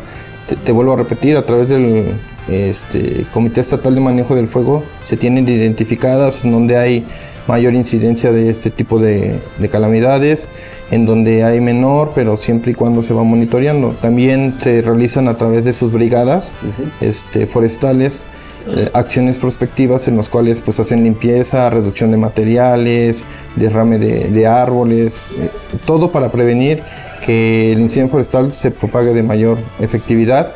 Te, 0.64 0.72
vuelvo 0.72 0.92
a 0.92 0.96
repetir, 0.96 1.36
a 1.36 1.46
través 1.46 1.70
del 1.70 2.12
este, 2.48 3.24
Comité 3.32 3.62
Estatal 3.62 3.94
de 3.94 4.00
Manejo 4.00 4.34
del 4.34 4.48
Fuego 4.48 4.84
se 5.02 5.16
tienen 5.16 5.48
identificadas 5.48 6.42
donde 6.42 6.76
hay 6.76 7.06
mayor 7.46 7.74
incidencia 7.74 8.32
de 8.32 8.50
este 8.50 8.70
tipo 8.70 8.98
de, 8.98 9.38
calamidades, 9.70 10.48
en 10.90 11.06
donde 11.06 11.44
hay 11.44 11.60
menor, 11.60 12.12
pero 12.14 12.36
siempre 12.36 12.72
y 12.72 12.74
cuando 12.74 13.02
se 13.02 13.14
va 13.14 13.22
monitoreando. 13.22 13.90
También 14.00 14.54
se 14.58 14.82
realizan 14.82 15.28
a 15.28 15.34
través 15.34 15.64
de 15.64 15.72
sus 15.72 15.92
brigadas 15.92 16.56
este, 17.00 17.46
forestales 17.46 18.24
eh, 18.66 18.88
acciones 18.94 19.38
prospectivas 19.38 20.08
en 20.08 20.16
las 20.16 20.30
cuales 20.30 20.62
pues 20.62 20.80
hacen 20.80 21.04
limpieza, 21.04 21.68
reducción 21.68 22.10
de 22.10 22.16
materiales, 22.16 23.22
derrame 23.56 23.98
de, 23.98 24.46
árboles, 24.46 25.14
eh, 25.38 25.50
todo 25.84 26.10
para 26.10 26.30
prevenir 26.30 26.82
que 27.26 27.72
el 27.72 27.80
incendio 27.80 28.08
forestal 28.08 28.52
se 28.52 28.70
propague 28.70 29.12
de 29.12 29.22
mayor 29.22 29.58
efectividad 29.80 30.54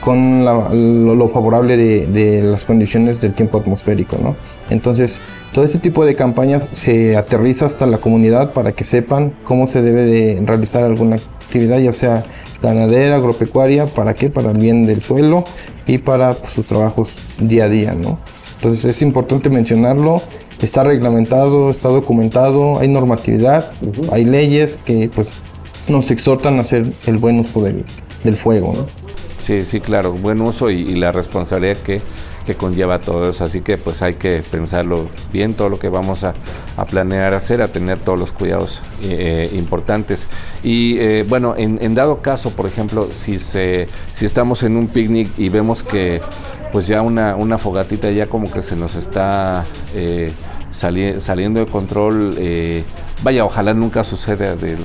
con 0.00 0.44
lo, 0.44 1.28
favorable 1.28 1.76
de, 1.76 2.42
las 2.42 2.64
condiciones 2.64 3.20
del 3.20 3.34
tiempo 3.34 3.58
atmosférico. 3.58 4.16
¿no? 4.22 4.36
Entonces, 4.70 5.20
todo 5.52 5.64
este 5.64 5.78
tipo 5.78 6.04
de 6.04 6.14
campañas 6.14 6.66
se 6.72 7.16
aterriza 7.16 7.66
hasta 7.66 7.86
la 7.86 7.98
comunidad 7.98 8.52
para 8.52 8.72
que 8.72 8.84
sepan 8.84 9.32
cómo 9.44 9.66
se 9.66 9.82
debe 9.82 10.04
de 10.04 10.42
realizar 10.44 10.82
alguna 10.84 11.16
actividad, 11.16 11.78
ya 11.78 11.92
sea 11.92 12.24
ganadera, 12.62 13.16
agropecuaria, 13.16 13.86
¿para 13.86 14.14
qué? 14.14 14.30
Para 14.30 14.50
el 14.50 14.58
bien 14.58 14.86
del 14.86 15.02
suelo 15.02 15.44
y 15.86 15.98
para 15.98 16.34
pues, 16.34 16.52
sus 16.52 16.66
trabajos 16.66 17.16
día 17.38 17.64
a 17.64 17.68
día. 17.68 17.94
¿no? 17.94 18.18
Entonces 18.56 18.84
es 18.84 19.02
importante 19.02 19.50
mencionarlo, 19.50 20.22
está 20.60 20.84
reglamentado, 20.84 21.70
está 21.70 21.88
documentado, 21.88 22.78
hay 22.78 22.88
normatividad, 22.88 23.72
hay 24.12 24.24
leyes 24.24 24.78
que 24.84 25.10
pues 25.14 25.28
nos 25.88 26.10
exhortan 26.10 26.58
a 26.58 26.60
hacer 26.60 26.86
el 27.06 27.16
buen 27.16 27.38
uso 27.38 27.62
del, 27.62 27.84
del 28.22 28.36
fuego. 28.36 28.74
¿no? 28.76 28.99
Sí, 29.50 29.64
sí, 29.64 29.80
claro, 29.80 30.12
buen 30.12 30.40
uso 30.42 30.70
y, 30.70 30.94
la 30.94 31.10
responsabilidad 31.10 31.76
que, 31.78 32.00
que, 32.46 32.54
conlleva 32.54 33.00
todo 33.00 33.28
eso. 33.28 33.42
Así 33.42 33.62
que 33.62 33.78
pues 33.78 34.00
hay 34.00 34.14
que 34.14 34.44
pensarlo 34.48 35.08
bien, 35.32 35.54
todo 35.54 35.68
lo 35.68 35.76
que 35.76 35.88
vamos 35.88 36.22
a, 36.22 36.34
a 36.76 36.84
planear 36.84 37.34
hacer, 37.34 37.60
a 37.60 37.66
tener 37.66 37.98
todos 37.98 38.16
los 38.16 38.30
cuidados 38.30 38.80
eh, 39.02 39.50
importantes. 39.54 40.28
Y 40.62 40.98
eh, 41.00 41.24
bueno, 41.28 41.56
en, 41.58 41.94
dado 41.96 42.22
caso, 42.22 42.50
por 42.50 42.66
ejemplo, 42.66 43.08
si, 43.12 43.40
se, 43.40 43.88
si 44.14 44.24
estamos 44.24 44.62
en 44.62 44.76
un 44.76 44.86
picnic 44.86 45.28
y 45.36 45.48
vemos 45.48 45.82
que 45.82 46.20
pues 46.70 46.86
ya 46.86 47.02
una, 47.02 47.34
una 47.34 47.58
fogatita 47.58 48.08
ya 48.12 48.28
como 48.28 48.52
que 48.52 48.62
se 48.62 48.76
nos 48.76 48.94
está 48.94 49.64
eh, 49.96 50.30
saliendo 50.70 51.58
de 51.58 51.66
control, 51.66 52.36
vaya, 53.24 53.44
ojalá 53.44 53.74
nunca 53.74 54.04
suceda 54.04 54.54
del 54.54 54.78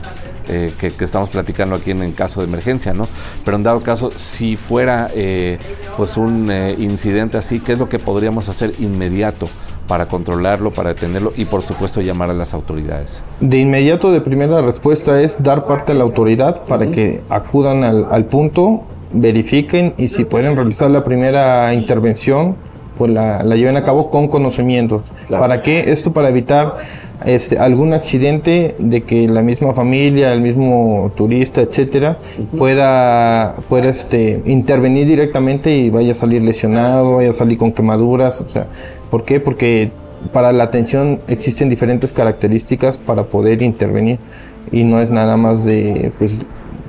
eh, 0.48 0.72
que, 0.80 0.88
estamos 1.04 1.30
platicando 1.30 1.76
aquí 1.76 1.92
en, 1.92 2.02
el 2.02 2.14
caso 2.14 2.42
de 2.42 2.48
emergencia, 2.48 2.94
¿no? 2.94 3.08
Pero 3.44 3.58
en 3.58 3.64
dado 3.64 3.82
caso, 3.82 4.12
si 4.16 4.56
fuera 4.56 5.10
eh, 5.16 5.58
pues 5.98 6.18
un 6.18 6.50
eh, 6.52 6.76
incidente 6.78 7.38
así, 7.38 7.60
¿qué 7.60 7.74
es 7.74 7.80
lo 7.80 7.90
que 7.90 8.00
podríamos 8.00 8.50
hacer 8.50 8.74
inmediato? 8.80 9.48
para 9.88 10.08
controlarlo, 10.08 10.72
para 10.72 10.96
detenerlo 10.96 11.32
y 11.38 11.46
por 11.46 11.62
supuesto 11.62 12.02
llamar 12.02 12.32
a 12.32 12.34
las 12.34 12.56
autoridades. 12.56 13.22
De 13.40 13.60
inmediato, 13.60 14.12
de 14.12 14.20
primera 14.20 14.62
respuesta 14.62 15.22
es 15.22 15.44
dar 15.44 15.68
parte 15.68 15.92
a 15.92 15.96
la 15.96 16.04
autoridad 16.04 16.64
para 16.66 16.90
que 16.90 17.22
acudan 17.30 17.84
al, 17.84 18.26
punto, 18.26 18.84
verifiquen 19.14 19.94
y 19.98 20.08
si 20.08 20.26
pueden 20.26 20.56
realizar 20.56 20.90
la 20.90 21.04
primera 21.04 21.72
intervención, 21.76 22.56
pues 22.98 23.12
la, 23.12 23.44
lleven 23.56 23.78
a 23.78 23.84
cabo 23.84 24.10
con 24.10 24.28
conocimientos. 24.28 25.04
¿Para 25.30 25.62
qué? 25.62 25.92
Esto 25.92 26.14
para 26.14 26.30
evitar 26.30 26.78
este, 27.26 27.58
algún 27.58 27.94
accidente 27.94 28.76
de 28.78 29.02
que 29.02 29.28
la 29.28 29.42
misma 29.42 29.74
familia, 29.74 30.34
el 30.34 30.42
mismo 30.42 31.12
turista, 31.16 31.62
etcétera, 31.62 32.18
pueda, 32.58 33.56
pueda 33.70 33.90
este, 33.90 34.42
intervenir 34.46 35.08
directamente 35.08 35.76
y 35.76 35.90
vaya 35.90 36.14
a 36.14 36.16
salir 36.16 36.42
lesionado, 36.42 37.18
vaya 37.18 37.30
a 37.30 37.34
salir 37.34 37.58
con 37.58 37.72
quemaduras. 37.72 38.42
O 38.42 38.50
sea, 38.50 38.68
¿por 39.10 39.24
qué? 39.24 39.40
Porque 39.40 39.92
para 40.32 40.52
la 40.52 40.66
atención 40.66 41.20
existen 41.28 41.70
diferentes 41.70 42.12
características 42.12 42.98
para 42.98 43.24
poder 43.24 43.62
intervenir 43.62 44.18
y 44.72 44.84
no 44.84 45.02
es 45.02 45.10
nada 45.10 45.38
más 45.38 45.66
de 45.66 46.12
pues 46.18 46.40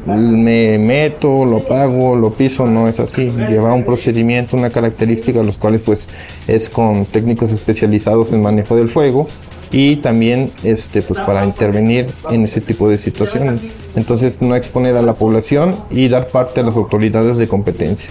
me 0.06 0.78
meto, 0.78 1.44
lo 1.44 1.60
pago, 1.60 2.16
lo 2.16 2.32
piso, 2.32 2.66
no 2.66 2.88
es 2.88 3.00
así. 3.00 3.28
Lleva 3.28 3.74
un 3.74 3.84
procedimiento, 3.84 4.56
una 4.56 4.70
característica, 4.70 5.42
los 5.42 5.56
cuales 5.56 5.82
pues 5.82 6.08
es 6.46 6.70
con 6.70 7.06
técnicos 7.06 7.52
especializados 7.52 8.32
en 8.32 8.42
manejo 8.42 8.76
del 8.76 8.88
fuego 8.88 9.26
y 9.70 9.96
también 9.96 10.50
este 10.62 11.02
pues 11.02 11.20
para 11.20 11.44
intervenir 11.44 12.06
en 12.30 12.44
ese 12.44 12.60
tipo 12.60 12.88
de 12.88 12.98
situaciones. 12.98 13.60
Entonces 13.96 14.40
no 14.40 14.54
exponer 14.54 14.96
a 14.96 15.02
la 15.02 15.14
población 15.14 15.74
y 15.90 16.08
dar 16.08 16.28
parte 16.28 16.60
a 16.60 16.62
las 16.62 16.76
autoridades 16.76 17.38
de 17.38 17.48
competencia. 17.48 18.10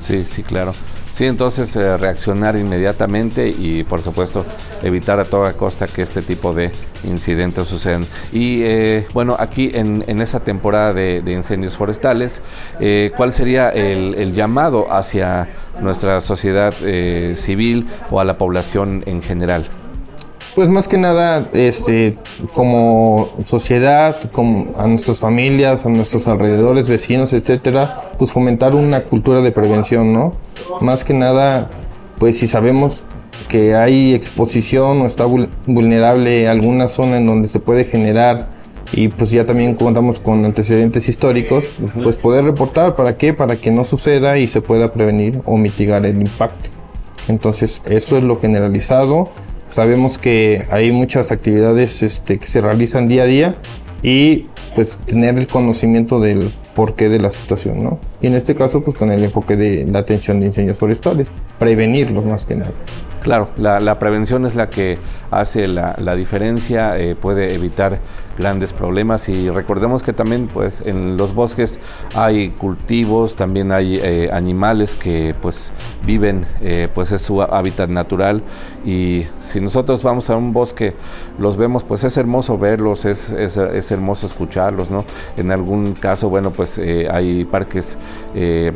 Sí, 0.00 0.24
sí, 0.24 0.42
claro. 0.42 0.72
Sí, 1.12 1.26
entonces 1.26 1.76
eh, 1.76 1.96
reaccionar 1.98 2.56
inmediatamente 2.56 3.48
y 3.48 3.84
por 3.84 4.00
supuesto 4.00 4.46
evitar 4.82 5.20
a 5.20 5.24
toda 5.24 5.52
costa 5.52 5.86
que 5.86 6.02
este 6.02 6.22
tipo 6.22 6.54
de 6.54 6.72
incidentes 7.04 7.68
sucedan. 7.68 8.04
Y 8.32 8.62
eh, 8.62 9.06
bueno, 9.12 9.36
aquí 9.38 9.70
en, 9.74 10.02
en 10.06 10.22
esa 10.22 10.40
temporada 10.40 10.94
de, 10.94 11.22
incendios 11.32 11.76
forestales, 11.76 12.40
eh, 12.80 13.12
¿cuál 13.16 13.32
sería 13.32 13.68
el, 13.68 14.14
el, 14.14 14.32
llamado 14.32 14.92
hacia 14.92 15.48
nuestra 15.80 16.20
sociedad 16.20 16.72
civil 17.34 17.86
o 18.10 18.20
a 18.20 18.24
la 18.24 18.38
población 18.38 19.02
en 19.06 19.22
general? 19.22 19.66
Pues 20.54 20.68
más 20.68 20.86
que 20.86 20.98
nada, 20.98 21.48
este, 21.54 22.18
como 22.52 23.30
sociedad, 23.46 24.16
como 24.32 24.74
a 24.76 24.86
nuestras 24.86 25.20
familias, 25.20 25.86
a 25.86 25.88
nuestros 25.88 26.28
alrededores, 26.28 26.88
vecinos, 26.88 27.32
etcétera, 27.32 28.12
pues 28.18 28.32
fomentar 28.32 28.74
una 28.74 29.04
cultura 29.04 29.40
de 29.40 29.50
prevención, 29.50 30.12
¿no? 30.12 30.32
Más 30.82 31.04
que 31.04 31.14
nada, 31.14 31.70
pues 32.18 32.38
si 32.38 32.48
sabemos 32.48 33.02
que 33.48 33.74
hay 33.74 34.12
exposición 34.12 35.00
o 35.00 35.06
está 35.06 35.24
vulnerable 35.24 36.46
alguna 36.46 36.86
zona 36.86 37.16
en 37.16 37.26
donde 37.26 37.48
se 37.48 37.58
puede 37.58 37.84
generar 37.84 38.50
y 38.92 39.08
pues 39.08 39.30
ya 39.30 39.46
también 39.46 39.74
contamos 39.74 40.18
con 40.18 40.44
antecedentes 40.44 41.08
históricos, 41.08 41.64
pues 42.02 42.18
poder 42.18 42.44
reportar 42.44 42.94
para 42.94 43.16
qué, 43.16 43.32
para 43.32 43.56
que 43.56 43.70
no 43.70 43.84
suceda 43.84 44.36
y 44.36 44.48
se 44.48 44.60
pueda 44.60 44.92
prevenir 44.92 45.40
o 45.46 45.56
mitigar 45.56 46.04
el 46.04 46.20
impacto. 46.20 46.68
Entonces, 47.28 47.80
eso 47.86 48.18
es 48.18 48.24
lo 48.24 48.38
generalizado 48.38 49.32
Sabemos 49.72 50.18
que 50.18 50.66
hay 50.70 50.92
muchas 50.92 51.32
actividades 51.32 52.02
este, 52.02 52.36
que 52.36 52.46
se 52.46 52.60
realizan 52.60 53.08
día 53.08 53.22
a 53.22 53.24
día 53.24 53.54
y 54.02 54.42
pues 54.74 54.98
tener 55.06 55.38
el 55.38 55.46
conocimiento 55.46 56.20
del 56.20 56.50
porqué 56.74 57.08
de 57.08 57.18
la 57.18 57.30
situación, 57.30 57.82
¿no? 57.82 57.98
Y 58.20 58.26
en 58.26 58.34
este 58.34 58.54
caso 58.54 58.82
pues 58.82 58.98
con 58.98 59.10
el 59.10 59.24
enfoque 59.24 59.56
de 59.56 59.86
la 59.86 60.00
atención 60.00 60.40
de 60.40 60.46
incendios 60.48 60.76
forestales, 60.76 61.28
prevenirlos 61.58 62.22
más 62.26 62.44
que 62.44 62.56
nada. 62.56 62.72
Claro, 63.22 63.50
la, 63.56 63.98
prevención 64.00 64.46
es 64.46 64.56
la 64.56 64.68
que 64.68 64.98
hace 65.30 65.68
la, 65.68 66.14
diferencia, 66.16 66.98
eh, 66.98 67.14
puede 67.14 67.54
evitar 67.54 68.00
grandes 68.36 68.72
problemas 68.72 69.28
y 69.28 69.48
recordemos 69.48 70.02
que 70.02 70.12
también 70.12 70.48
pues 70.48 70.82
en 70.84 71.16
los 71.16 71.32
bosques 71.32 71.80
hay 72.14 72.50
cultivos, 72.50 73.36
también 73.36 73.70
hay 73.70 74.00
eh, 74.02 74.30
animales 74.32 74.96
que 74.96 75.36
pues 75.40 75.70
viven, 76.04 76.46
eh, 76.62 76.88
pues 76.92 77.12
es 77.12 77.22
su 77.22 77.40
hábitat 77.42 77.90
natural 77.90 78.42
y 78.84 79.26
si 79.40 79.60
nosotros 79.60 80.02
vamos 80.02 80.28
a 80.28 80.36
un 80.36 80.52
bosque, 80.52 80.94
los 81.38 81.56
vemos, 81.56 81.84
pues 81.84 82.02
es 82.02 82.16
hermoso 82.16 82.58
verlos, 82.58 83.04
es, 83.04 83.30
es, 83.30 83.56
es 83.56 83.90
hermoso 83.92 84.26
escucharlos, 84.26 84.90
¿no? 84.90 85.04
En 85.36 85.52
algún 85.52 85.92
caso, 85.94 86.28
bueno, 86.28 86.50
pues 86.50 86.78
hay 86.78 87.44
parques 87.44 87.96
eh, 88.34 88.72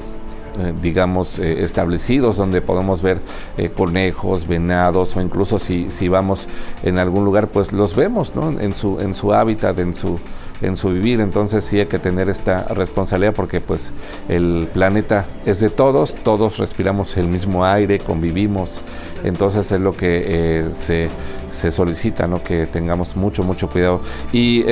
digamos, 0.80 1.38
eh, 1.38 1.64
establecidos 1.64 2.36
donde 2.36 2.60
podemos 2.60 3.02
ver 3.02 3.20
eh, 3.58 3.70
conejos, 3.70 4.46
venados 4.46 5.16
o 5.16 5.20
incluso 5.20 5.58
si, 5.58 5.90
si 5.90 6.08
vamos 6.08 6.46
en 6.82 6.98
algún 6.98 7.24
lugar, 7.24 7.48
pues 7.48 7.72
los 7.72 7.94
vemos 7.94 8.34
¿no? 8.34 8.58
en, 8.60 8.72
su, 8.72 9.00
en 9.00 9.14
su 9.14 9.32
hábitat, 9.32 9.78
en 9.78 9.94
su, 9.94 10.18
en 10.62 10.76
su 10.76 10.90
vivir. 10.90 11.20
Entonces 11.20 11.64
sí 11.64 11.80
hay 11.80 11.86
que 11.86 11.98
tener 11.98 12.28
esta 12.28 12.64
responsabilidad 12.68 13.34
porque 13.34 13.60
pues 13.60 13.92
el 14.28 14.68
planeta 14.72 15.26
es 15.44 15.60
de 15.60 15.70
todos, 15.70 16.14
todos 16.14 16.58
respiramos 16.58 17.16
el 17.16 17.28
mismo 17.28 17.64
aire, 17.64 17.98
convivimos. 17.98 18.80
Entonces 19.26 19.70
es 19.70 19.80
lo 19.80 19.94
que 19.94 20.64
se, 20.72 21.08
se, 21.52 21.70
solicita, 21.70 22.26
¿no? 22.26 22.42
que 22.42 22.66
tengamos 22.66 23.16
mucho, 23.16 23.42
mucho 23.42 23.68
cuidado. 23.68 24.00
Y 24.32 24.64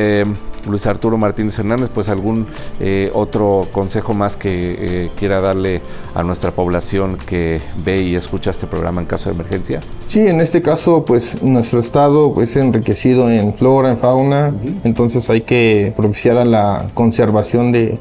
Luis 0.69 0.87
Arturo 0.87 1.17
Martínez 1.17 1.59
Hernández, 1.59 1.91
pues 1.93 2.09
algún 2.09 2.47
eh, 2.81 3.11
otro 3.15 3.67
consejo 3.73 4.15
más 4.15 4.37
que 4.37 4.77
eh, 4.79 5.11
quiera 5.19 5.41
darle 5.41 5.81
a 6.15 6.23
nuestra 6.23 6.51
población 6.51 7.19
que 7.27 7.61
ve 7.85 8.03
y 8.03 8.15
escucha 8.15 8.51
este 8.51 8.67
programa 8.67 9.01
en 9.01 9.07
caso 9.07 9.29
de 9.29 9.35
emergencia. 9.35 9.81
Sí, 10.09 10.21
en 10.21 10.41
este 10.41 10.63
caso, 10.63 11.05
pues 11.05 11.43
nuestro 11.43 11.81
estado 11.81 12.41
es 12.43 12.57
enriquecido 12.57 13.31
en 13.31 13.55
flora, 13.55 13.91
en 13.91 13.99
fauna, 13.99 14.53
entonces 14.85 15.29
hay 15.31 15.43
que 15.43 15.93
propiciar 15.97 16.39
a 16.39 16.45
la 16.45 16.87
conservación 16.95 17.73
de, 17.73 17.99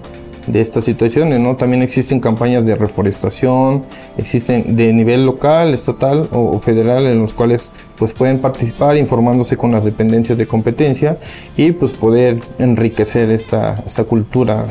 de 0.48 0.62
estas 0.62 0.84
situaciones, 0.84 1.42
¿no? 1.42 1.56
También 1.56 1.82
existen 1.82 2.20
campañas 2.20 2.66
de 2.66 2.76
reforestación, 2.76 3.84
existen 4.18 4.76
de 4.76 4.92
nivel 4.94 5.26
local, 5.26 5.74
estatal 5.74 6.28
o, 6.32 6.60
federal 6.60 7.06
en 7.06 7.20
los 7.20 7.34
cuales 7.34 7.72
pues 7.98 8.14
pueden 8.14 8.40
participar 8.40 8.98
informándose 8.98 9.58
con 9.58 9.72
las 9.72 9.86
dependencias 9.86 10.38
de 10.38 10.48
competencia 10.48 11.18
y 11.56 11.72
pues 11.72 11.94
poder 11.94 12.40
enriquecer 12.60 13.32
esta, 13.32 13.76
esta 13.86 14.04
cultura 14.04 14.66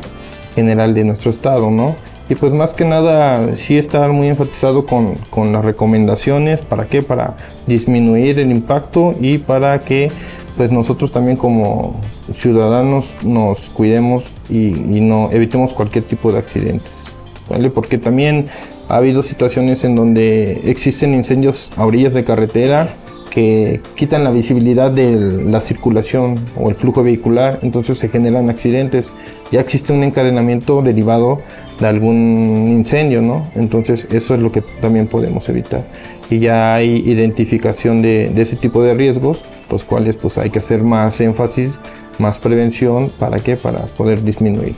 general 0.55 0.95
de 0.95 1.05
nuestro 1.05 1.31
estado, 1.31 1.71
¿no? 1.71 1.97
Y 2.29 2.35
pues 2.35 2.55
más 2.55 2.73
que 2.73 2.85
nada 2.85 3.57
sí 3.57 3.77
estar 3.77 4.11
muy 4.13 4.29
enfatizado 4.29 4.87
con, 4.87 5.17
con 5.29 5.53
las 5.53 5.65
recomendaciones, 5.65 6.63
¿para 6.63 6.87
qué? 6.87 7.03
Para 7.03 7.37
disminuir 7.67 8.39
el 8.39 8.51
impacto 8.51 9.15
y 9.21 9.39
para 9.39 9.81
que 9.81 10.11
pues 10.57 10.71
nosotros 10.71 11.13
también 11.13 11.37
como 11.37 12.01
ciudadanos 12.33 13.17
nos 13.25 13.71
cuidemos 13.71 14.25
y, 14.51 14.71
no 15.01 15.31
evitemos 15.33 15.73
cualquier 15.73 16.05
tipo 16.05 16.33
de 16.33 16.39
accidentes, 16.39 17.07
¿vale? 17.49 17.71
Porque 17.71 17.99
también 17.99 18.47
ha 18.89 18.97
habido 18.97 19.23
situaciones 19.23 19.85
en 19.85 19.97
donde 19.97 20.63
existen 20.65 21.15
incendios 21.15 21.73
a 21.77 21.87
orillas 21.87 22.15
de 22.15 22.25
carretera 22.25 22.95
que 23.31 23.81
quitan 23.97 24.25
la 24.25 24.31
visibilidad 24.31 24.91
de 24.91 25.43
la 25.47 25.63
circulación 25.63 26.35
o 26.55 26.69
el 26.69 26.77
flujo 26.77 27.03
vehicular, 27.03 27.61
entonces 27.63 27.99
se 27.99 28.11
generan 28.11 28.51
accidentes. 28.51 29.11
Ya 29.51 29.61
existe 29.61 29.93
un 29.95 30.05
encadenamiento 30.05 30.83
derivado 30.83 31.41
de 31.81 31.87
algún 31.87 32.69
incendio, 32.69 33.23
¿no? 33.23 33.47
Entonces 33.55 34.07
eso 34.11 34.35
es 34.35 34.41
lo 34.43 34.53
que 34.53 34.61
también 34.83 35.07
podemos 35.07 35.49
evitar. 35.49 35.83
Y 36.29 36.41
ya 36.41 36.75
hay 36.75 36.97
identificación 37.09 38.03
de, 38.03 38.29
de 38.29 38.43
ese 38.43 38.57
tipo 38.57 38.83
de 38.83 38.93
riesgos, 38.93 39.43
los 39.73 39.83
cuales 39.83 40.17
pues 40.17 40.39
hay 40.39 40.51
que 40.51 40.61
hacer 40.61 40.85
más 40.85 41.21
énfasis 41.21 41.79
más 42.19 42.39
prevención, 42.39 43.11
¿para 43.19 43.41
qué? 43.41 43.57
Para 43.57 43.81
poder 43.87 44.23
disminuir. 44.23 44.75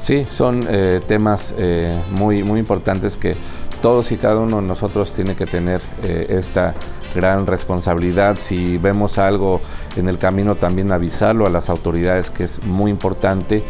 Sí, 0.00 0.24
son 0.30 0.64
eh, 0.68 1.00
temas 1.06 1.54
eh, 1.58 1.98
muy, 2.12 2.44
muy 2.44 2.60
importantes 2.60 3.16
que 3.16 3.34
todos 3.82 4.12
y 4.12 4.16
cada 4.16 4.38
uno 4.40 4.60
de 4.60 4.66
nosotros 4.66 5.12
tiene 5.12 5.34
que 5.34 5.46
tener 5.46 5.80
eh, 6.04 6.26
esta 6.28 6.74
gran 7.14 7.46
responsabilidad. 7.46 8.36
Si 8.38 8.78
vemos 8.78 9.18
algo 9.18 9.60
en 9.96 10.08
el 10.08 10.18
camino 10.18 10.54
también 10.54 10.92
avisarlo 10.92 11.46
a 11.46 11.50
las 11.50 11.70
autoridades 11.70 12.30
que 12.30 12.44
es 12.44 12.62
muy 12.64 12.90
importante, 12.90 13.64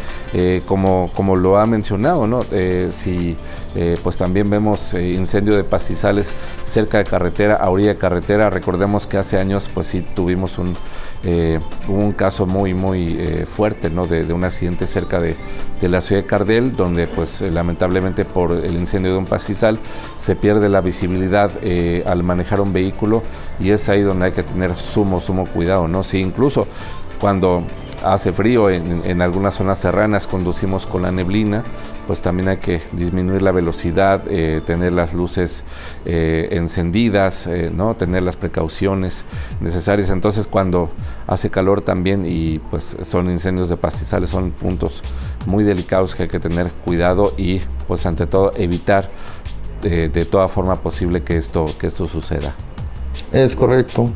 como, 0.65 1.09
como 1.15 1.37
lo 1.37 1.57
ha 1.57 1.65
mencionado, 1.65 2.27
¿no? 2.27 2.43
Si 2.91 3.37
pues 4.03 4.17
también 4.17 4.49
vemos 4.49 4.93
incendio 4.93 5.55
de 5.55 5.63
pastizales 5.63 6.31
cerca 6.63 6.97
de 6.97 7.03
carretera, 7.05 7.55
a 7.55 7.69
orilla 7.69 7.89
de 7.89 7.97
carretera, 7.97 8.49
recordemos 8.49 9.05
que 9.05 9.17
hace 9.17 9.37
años 9.37 9.69
pues 9.73 9.87
sí 9.87 10.05
tuvimos 10.15 10.57
un 10.57 10.73
eh, 11.23 11.59
un 11.87 12.11
caso 12.11 12.45
muy 12.45 12.75
muy 12.75 13.15
eh, 13.17 13.47
fuerte 13.47 13.89
¿no? 13.89 14.05
de, 14.05 14.31
un 14.31 14.43
accidente 14.43 14.85
cerca 14.85 15.19
de, 15.19 15.35
la 15.81 15.99
ciudad 15.99 16.21
de 16.21 16.27
Cardel 16.27 16.75
donde 16.75 17.07
pues 17.07 17.41
eh, 17.41 17.49
lamentablemente 17.49 18.23
por 18.23 18.51
el 18.51 18.75
incendio 18.75 19.13
de 19.13 19.17
un 19.17 19.25
pastizal 19.25 19.79
se 20.19 20.35
pierde 20.35 20.69
la 20.69 20.79
visibilidad 20.79 21.49
al 22.05 22.21
manejar 22.21 22.61
un 22.61 22.71
vehículo 22.71 23.23
y 23.59 23.71
es 23.71 23.89
ahí 23.89 24.03
donde 24.03 24.27
hay 24.27 24.31
que 24.31 24.43
tener 24.43 24.75
sumo 24.75 25.19
sumo 25.19 25.47
cuidado 25.47 25.87
no 25.87 26.03
si 26.03 26.19
incluso 26.19 26.67
cuando 27.19 27.63
hace 28.05 28.31
frío 28.31 28.69
en, 28.69 29.01
en 29.03 29.21
algunas 29.23 29.55
zonas 29.55 29.79
serranas 29.79 30.27
conducimos 30.27 30.85
con 30.85 31.01
la 31.01 31.11
neblina 31.11 31.63
pues 32.07 32.21
también 32.21 32.47
hay 32.47 32.57
que 32.57 32.81
disminuir 32.93 33.41
la 33.41 33.51
velocidad, 33.51 34.23
eh, 34.29 34.61
tener 34.65 34.93
las 34.93 35.13
luces 35.13 35.65
eh, 36.05 36.47
encendidas, 36.51 37.45
eh, 37.47 37.69
¿no? 37.71 37.95
tener 37.95 38.23
las 38.23 38.37
precauciones 38.37 39.25
necesarias. 39.59 40.09
Entonces 40.09 40.47
cuando 40.47 40.89
hace 41.27 41.49
calor 41.49 41.81
también 41.81 42.25
y 42.25 42.59
pues 42.59 42.95
son 43.03 43.29
incendios 43.29 43.67
de 43.67 43.75
pastizales, 43.75 44.29
son 44.29 44.51
puntos 44.51 45.03
muy 45.45 45.65
delicados 45.65 46.15
que 46.15 46.23
hay 46.23 46.29
que 46.29 46.39
tener 46.39 46.71
cuidado 46.71 47.33
y 47.37 47.59
pues 47.87 48.05
ante 48.05 48.25
todo 48.25 48.51
evitar 48.55 49.09
de 49.81 50.25
toda 50.25 50.47
forma 50.47 50.77
posible 50.77 51.21
que 51.21 51.37
esto, 51.37 51.65
que 51.79 51.87
esto 51.87 52.07
suceda. 52.07 52.53
Es 53.31 53.55
correcto. 53.55 54.09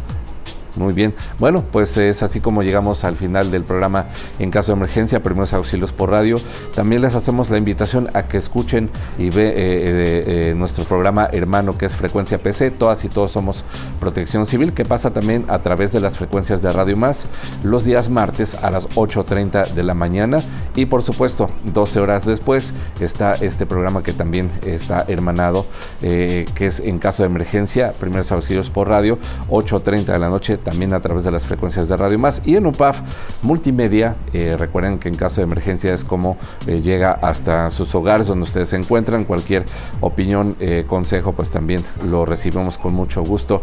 Muy 0.75 0.93
bien. 0.93 1.13
Bueno, 1.37 1.65
pues 1.69 1.97
es 1.97 2.23
así 2.23 2.39
como 2.39 2.63
llegamos 2.63 3.03
al 3.03 3.17
final 3.17 3.51
del 3.51 3.63
programa 3.63 4.05
en 4.39 4.51
caso 4.51 4.71
de 4.71 4.77
emergencia, 4.77 5.21
primeros 5.21 5.53
auxilios 5.53 5.91
por 5.91 6.09
radio. 6.09 6.39
También 6.73 7.01
les 7.01 7.13
hacemos 7.13 7.49
la 7.49 7.57
invitación 7.57 8.09
a 8.13 8.23
que 8.23 8.37
escuchen 8.37 8.89
y 9.17 9.29
ve 9.29 9.49
eh, 9.49 9.53
eh, 9.55 10.23
eh, 10.25 10.53
nuestro 10.55 10.85
programa 10.85 11.27
hermano 11.31 11.77
que 11.77 11.85
es 11.85 11.95
Frecuencia 11.95 12.37
PC. 12.37 12.71
Todas 12.71 13.03
y 13.03 13.09
todos 13.09 13.31
somos 13.31 13.65
Protección 13.99 14.45
Civil, 14.45 14.71
que 14.71 14.85
pasa 14.85 15.11
también 15.11 15.45
a 15.49 15.59
través 15.59 15.91
de 15.91 15.99
las 15.99 16.17
frecuencias 16.17 16.61
de 16.61 16.71
Radio 16.71 16.95
Más 16.95 17.27
los 17.63 17.83
días 17.83 18.09
martes 18.09 18.55
a 18.55 18.71
las 18.71 18.87
8.30 18.89 19.73
de 19.73 19.83
la 19.83 19.93
mañana. 19.93 20.41
Y 20.75 20.85
por 20.85 21.03
supuesto, 21.03 21.49
12 21.73 21.99
horas 21.99 22.25
después 22.25 22.73
está 23.01 23.33
este 23.33 23.65
programa 23.65 24.03
que 24.03 24.13
también 24.13 24.49
está 24.65 25.03
hermanado, 25.07 25.65
que 25.99 26.45
es 26.59 26.79
en 26.79 26.97
caso 26.97 27.23
de 27.23 27.27
emergencia, 27.27 27.91
primeros 27.99 28.31
auxilios 28.31 28.69
por 28.69 28.87
radio, 28.87 29.17
8.30 29.49 30.05
de 30.05 30.19
la 30.19 30.29
noche 30.29 30.60
también 30.63 30.93
a 30.93 30.99
través 30.99 31.23
de 31.23 31.31
las 31.31 31.45
frecuencias 31.45 31.89
de 31.89 31.97
Radio 31.97 32.19
Más. 32.19 32.41
Y 32.45 32.55
en 32.55 32.65
UPAF 32.65 33.01
Multimedia, 33.41 34.15
eh, 34.33 34.55
recuerden 34.57 34.99
que 34.99 35.09
en 35.09 35.15
caso 35.15 35.37
de 35.41 35.43
emergencia 35.43 35.93
es 35.93 36.03
como 36.03 36.37
eh, 36.67 36.81
llega 36.81 37.11
hasta 37.11 37.69
sus 37.69 37.93
hogares 37.95 38.27
donde 38.27 38.43
ustedes 38.43 38.69
se 38.69 38.75
encuentran. 38.75 39.25
Cualquier 39.25 39.65
opinión, 39.99 40.55
eh, 40.59 40.85
consejo, 40.87 41.33
pues 41.33 41.49
también 41.49 41.83
lo 42.03 42.25
recibimos 42.25 42.77
con 42.77 42.93
mucho 42.93 43.23
gusto 43.23 43.61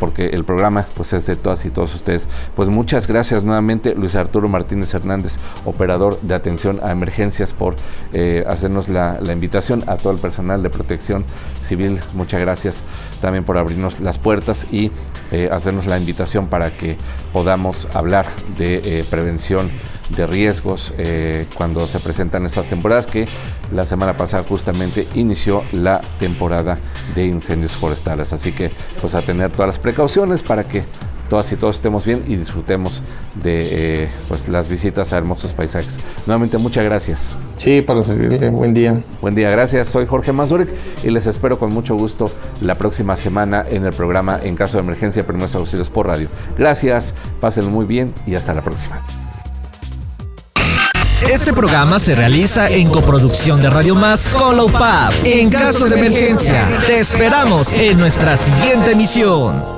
porque 0.00 0.26
el 0.26 0.44
programa 0.44 0.86
pues 0.94 1.12
es 1.12 1.26
de 1.26 1.36
todas 1.36 1.64
y 1.64 1.70
todos 1.70 1.94
ustedes. 1.94 2.28
Pues 2.56 2.68
muchas 2.68 3.06
gracias 3.06 3.44
nuevamente 3.44 3.94
Luis 3.94 4.14
Arturo 4.14 4.48
Martínez 4.48 4.92
Hernández, 4.94 5.36
operador 5.64 6.20
de 6.20 6.34
atención 6.34 6.80
a 6.82 6.90
emergencias, 6.90 7.52
por 7.52 7.74
hacernos 8.46 8.88
la, 8.88 9.18
la 9.20 9.32
invitación 9.32 9.84
a 9.86 9.96
todo 9.96 10.12
el 10.12 10.18
personal 10.18 10.62
de 10.62 10.70
protección 10.70 11.24
civil. 11.62 12.00
Muchas 12.14 12.40
gracias 12.40 12.82
también 13.20 13.44
por 13.44 13.58
abrirnos 13.58 14.00
las 14.00 14.18
puertas 14.18 14.66
y 14.70 14.90
hacernos 15.50 15.86
la 15.86 15.98
invitación 15.98 16.17
para 16.48 16.70
que 16.70 16.96
podamos 17.32 17.86
hablar 17.94 18.26
de 18.56 19.00
eh, 19.00 19.04
prevención 19.08 19.70
de 20.16 20.26
riesgos 20.26 20.94
eh, 20.98 21.46
cuando 21.54 21.86
se 21.86 22.00
presentan 22.00 22.46
estas 22.46 22.66
temporadas 22.66 23.06
que 23.06 23.26
la 23.72 23.84
semana 23.84 24.16
pasada 24.16 24.42
justamente 24.42 25.06
inició 25.14 25.62
la 25.72 26.00
temporada 26.18 26.78
de 27.14 27.26
incendios 27.26 27.72
forestales. 27.72 28.32
Así 28.32 28.52
que 28.52 28.70
pues 29.00 29.14
a 29.14 29.22
tener 29.22 29.52
todas 29.52 29.68
las 29.68 29.78
precauciones 29.78 30.42
para 30.42 30.64
que 30.64 30.84
todas 31.28 31.50
y 31.52 31.56
todos 31.56 31.76
estemos 31.76 32.04
bien 32.04 32.24
y 32.26 32.36
disfrutemos 32.36 33.02
de 33.42 34.02
eh, 34.04 34.08
pues, 34.28 34.48
las 34.48 34.68
visitas 34.68 35.12
a 35.12 35.18
hermosos 35.18 35.52
paisajes. 35.52 35.96
Nuevamente, 36.26 36.58
muchas 36.58 36.84
gracias. 36.84 37.28
Sí, 37.56 37.82
para 37.82 38.02
servirle. 38.02 38.50
Buen 38.50 38.72
día. 38.72 39.00
Buen 39.20 39.34
día, 39.34 39.50
gracias. 39.50 39.88
Soy 39.88 40.06
Jorge 40.06 40.32
Mazurek 40.32 40.68
y 41.02 41.10
les 41.10 41.26
espero 41.26 41.58
con 41.58 41.72
mucho 41.72 41.96
gusto 41.96 42.30
la 42.60 42.76
próxima 42.76 43.16
semana 43.16 43.64
en 43.68 43.84
el 43.84 43.92
programa 43.92 44.38
En 44.42 44.54
caso 44.54 44.76
de 44.76 44.84
emergencia, 44.84 45.26
primeros 45.26 45.54
auxilios 45.54 45.90
por 45.90 46.06
radio. 46.06 46.28
Gracias, 46.56 47.14
pásenlo 47.40 47.70
muy 47.70 47.84
bien 47.84 48.12
y 48.26 48.34
hasta 48.34 48.54
la 48.54 48.62
próxima. 48.62 49.00
Este 51.30 51.52
programa 51.52 51.98
se 51.98 52.14
realiza 52.14 52.68
en 52.68 52.88
coproducción 52.88 53.60
de 53.60 53.68
Radio 53.68 53.94
Más 53.94 54.28
con 54.28 54.56
Low 54.56 54.70
En 55.24 55.50
caso 55.50 55.86
de 55.86 55.98
emergencia, 55.98 56.80
te 56.86 57.00
esperamos 57.00 57.72
en 57.72 57.98
nuestra 57.98 58.36
siguiente 58.36 58.92
emisión. 58.92 59.77